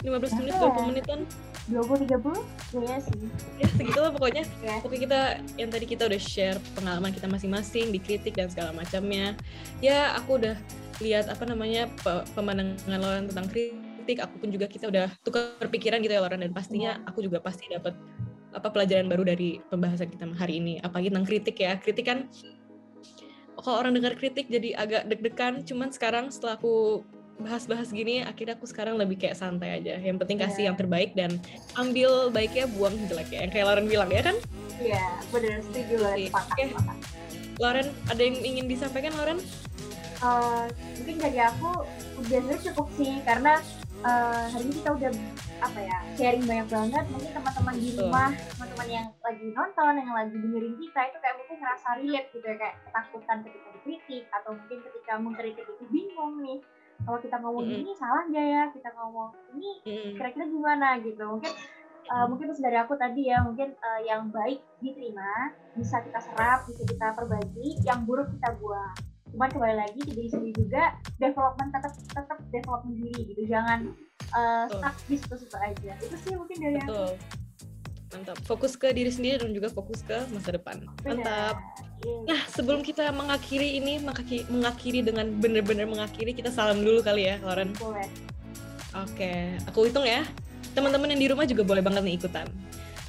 15 0.00 0.38
menit, 0.38 0.52
20 0.54 0.88
menitan? 0.88 1.20
dua 1.64 1.80
puluh 1.80 2.04
tiga 2.04 2.20
puluh 2.20 2.44
ya 2.76 3.00
sih 3.00 3.24
Ya 3.56 3.64
segitu 3.72 3.96
lah 3.96 4.12
pokoknya. 4.12 4.44
ya 4.60 4.84
Oke 4.84 5.00
kita, 5.00 5.40
yang 5.56 5.72
tadi 5.72 5.88
kita 5.88 6.04
udah 6.04 6.20
share 6.20 6.60
pengalaman 6.76 7.08
kita 7.08 7.24
masing-masing, 7.24 7.88
dikritik 7.88 8.36
dan 8.36 8.52
segala 8.52 8.76
macamnya. 8.76 9.32
Ya 9.80 10.12
aku 10.12 10.36
udah 10.36 10.60
lihat 11.00 11.32
apa 11.32 11.44
namanya 11.44 11.88
pe- 12.04 12.24
pemandangan 12.32 13.00
Lauren 13.00 13.32
tentang 13.32 13.48
kritik, 13.48 13.80
aku 14.20 14.36
pun 14.44 14.48
juga 14.52 14.68
kita 14.68 14.92
udah 14.92 15.08
tukar 15.24 15.66
pikiran 15.72 16.04
gitu 16.04 16.12
ya 16.12 16.20
Lauren 16.20 16.44
dan 16.44 16.52
pastinya 16.52 17.00
aku 17.08 17.24
juga 17.24 17.40
pasti 17.40 17.64
dapat 17.72 17.96
apa 18.54 18.68
pelajaran 18.70 19.10
baru 19.10 19.26
dari 19.26 19.58
pembahasan 19.66 20.12
kita 20.12 20.30
hari 20.38 20.62
ini. 20.62 20.78
Apalagi 20.78 21.10
tentang 21.10 21.26
kritik 21.26 21.56
ya. 21.58 21.74
Kritik 21.80 22.06
kan 22.06 22.30
kalau 23.58 23.80
orang 23.80 23.96
dengar 23.96 24.12
kritik 24.14 24.46
jadi 24.52 24.76
agak 24.76 25.08
deg-degan, 25.08 25.64
cuman 25.64 25.88
sekarang 25.88 26.28
setelah 26.28 26.60
aku 26.60 27.00
bahas-bahas 27.40 27.90
gini, 27.90 28.22
akhirnya 28.22 28.54
aku 28.54 28.68
sekarang 28.68 28.94
lebih 28.94 29.18
kayak 29.18 29.34
santai 29.34 29.80
aja. 29.82 29.98
Yang 29.98 30.22
penting 30.22 30.38
kasih 30.38 30.62
Iya. 30.62 30.66
yang 30.70 30.76
terbaik 30.78 31.10
dan 31.18 31.30
ambil 31.74 32.28
baiknya, 32.30 32.68
buang 32.70 32.94
jeleknya. 33.10 33.48
Yang 33.48 33.52
kayak 33.58 33.66
Lauren 33.66 33.86
bilang 33.90 34.10
ya 34.12 34.22
kan? 34.22 34.36
Iya, 34.78 35.04
bener 35.32 35.58
setuju 35.64 35.96
lah, 36.02 36.14
sepakat, 36.14 36.54
Oke. 36.54 36.64
sepakat. 36.70 36.98
Lauren, 37.62 37.88
ada 38.10 38.22
yang 38.22 38.36
ingin 38.42 38.64
disampaikan 38.66 39.12
Lauren? 39.18 39.38
Eh, 40.24 40.64
mungkin 41.00 41.16
dari 41.20 41.38
aku 41.42 41.70
udah 42.22 42.38
sebenarnya 42.38 42.60
cukup 42.70 42.86
sih 42.96 43.12
karena 43.26 43.52
eh, 44.04 44.44
hari 44.52 44.64
ini 44.68 44.74
kita 44.84 44.90
udah 44.92 45.12
apa 45.64 45.78
ya 45.80 45.98
sharing 46.14 46.44
banyak 46.44 46.68
banget. 46.68 47.04
Mungkin 47.08 47.30
teman-teman 47.32 47.74
di 47.80 47.88
rumah 47.96 48.30
teman-teman 48.30 48.88
yang 48.92 49.06
lagi 49.24 49.46
nonton 49.56 49.92
yang 49.96 50.12
lagi 50.12 50.36
dengerin 50.36 50.74
kita 50.76 51.00
itu 51.08 51.16
kayak 51.24 51.36
mungkin 51.40 51.56
ngerasa 51.64 51.88
relate 52.00 52.28
gitu 52.36 52.46
ya. 52.46 52.56
Kayak 52.60 52.76
ketakutan 52.84 53.38
ketika 53.48 53.68
dikritik 53.80 54.24
atau 54.28 54.50
mungkin 54.52 54.78
ketika 54.84 55.12
mengkritik 55.16 55.64
itu 55.64 55.84
bingung 55.88 56.34
nih. 56.44 56.60
Kalau 57.04 57.18
kita 57.18 57.36
ngomong 57.42 57.66
Mm-mm. 57.66 57.80
ini 57.84 57.92
salah 57.98 58.22
nggak 58.30 58.46
ya? 58.46 58.62
Kita 58.70 58.88
ngomong 58.94 59.30
ini 59.56 59.70
Mm, 59.84 60.10
kira-kira 60.16 60.46
gimana 60.46 60.88
gitu. 61.02 61.24
Mungkin 61.26 61.52
uh, 62.10 62.26
mungkin 62.28 62.50
pesan 62.52 62.64
dari 62.68 62.78
aku 62.80 62.94
tadi 62.96 63.28
ya 63.32 63.40
mungkin 63.44 63.72
uh, 63.80 64.00
yang 64.04 64.28
baik 64.28 64.60
diterima 64.80 65.52
bisa 65.76 66.00
kita 66.04 66.20
serap 66.20 66.68
bisa 66.68 66.82
kita 66.84 67.16
perbaiki 67.16 67.80
yang 67.84 68.04
buruk 68.04 68.28
kita 68.36 68.52
buang 68.60 68.94
cuman 69.34 69.50
kembali 69.50 69.76
lagi 69.82 69.98
di 70.06 70.12
diri 70.14 70.28
sendiri 70.30 70.54
juga 70.54 70.94
development 71.18 71.70
tetap 71.74 71.92
tetap 71.98 72.38
development 72.54 72.94
diri 73.02 73.34
gitu 73.34 73.42
jangan 73.50 73.90
uh, 74.30 74.70
Betul. 74.70 74.78
stuck 74.78 74.96
di 75.10 75.16
situ-situ 75.18 75.56
aja 75.58 75.92
itu 75.98 76.16
sih 76.22 76.32
mungkin 76.38 76.56
dari 76.62 76.78
aku 76.78 76.90
Betul. 76.94 77.12
Mantap. 78.14 78.38
Fokus 78.46 78.78
ke 78.78 78.94
diri 78.94 79.10
sendiri 79.10 79.42
dan 79.42 79.50
juga 79.50 79.74
fokus 79.74 80.06
ke 80.06 80.14
masa 80.30 80.54
depan. 80.54 80.86
Mantap. 81.02 81.58
Iya. 81.98 82.30
Nah, 82.30 82.40
sebelum 82.46 82.86
kita 82.86 83.10
mengakhiri 83.10 83.82
ini, 83.82 83.98
mengakhiri, 83.98 84.46
mengakhiri 84.54 85.00
dengan 85.02 85.34
benar-benar 85.42 85.90
mengakhiri, 85.90 86.30
kita 86.30 86.54
salam 86.54 86.86
dulu 86.86 87.02
kali 87.02 87.26
ya, 87.26 87.42
Lauren. 87.42 87.74
boleh 87.74 88.06
Oke, 89.02 89.58
aku 89.66 89.90
hitung 89.90 90.06
ya. 90.06 90.22
Teman-teman 90.78 91.10
yang 91.10 91.26
di 91.26 91.26
rumah 91.26 91.42
juga 91.42 91.66
boleh 91.66 91.82
banget 91.82 92.06
nih 92.06 92.14
ikutan. 92.14 92.46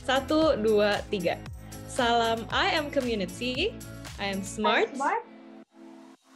Satu, 0.01 0.57
dua, 0.57 0.97
tiga. 1.13 1.37
Salam 1.85 2.41
I 2.49 2.73
am 2.73 2.89
community. 2.89 3.77
I 4.17 4.33
am 4.33 4.41
smart. 4.41 4.89
I'm 4.89 4.97
smart 4.97 5.34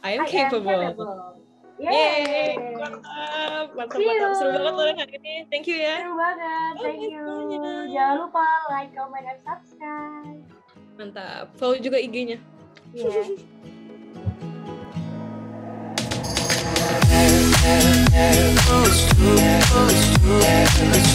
I 0.02 0.16
am 0.16 0.20
I 0.20 0.24
am 0.24 0.26
capable. 0.26 0.72
capable 0.72 1.36
Yeay, 1.80 1.88
Yeay. 1.88 2.52
mantap, 2.76 3.72
mantap, 3.72 3.96
mantap. 3.96 4.32
Seru 4.36 4.52
banget 4.52 4.72
Lauren 4.76 4.96
hari 5.00 5.16
ini. 5.16 5.34
Thank 5.48 5.64
you 5.64 5.80
ya. 5.80 5.96
seru 5.96 6.12
banget 6.12 6.72
Oh, 6.76 6.82
thank 6.84 7.00
you 7.00 7.24
semuanya. 7.24 7.88
jangan 7.88 8.16
lupa 8.20 8.44
like 8.68 8.90
comment 8.92 9.24
and 9.24 9.40
subscribe 9.40 10.40
Mantap. 11.00 11.44
Follow 11.56 11.80
juga 11.80 11.96
IG-nya. 11.96 12.36
yeah. 12.92 13.24
It's 18.12 19.22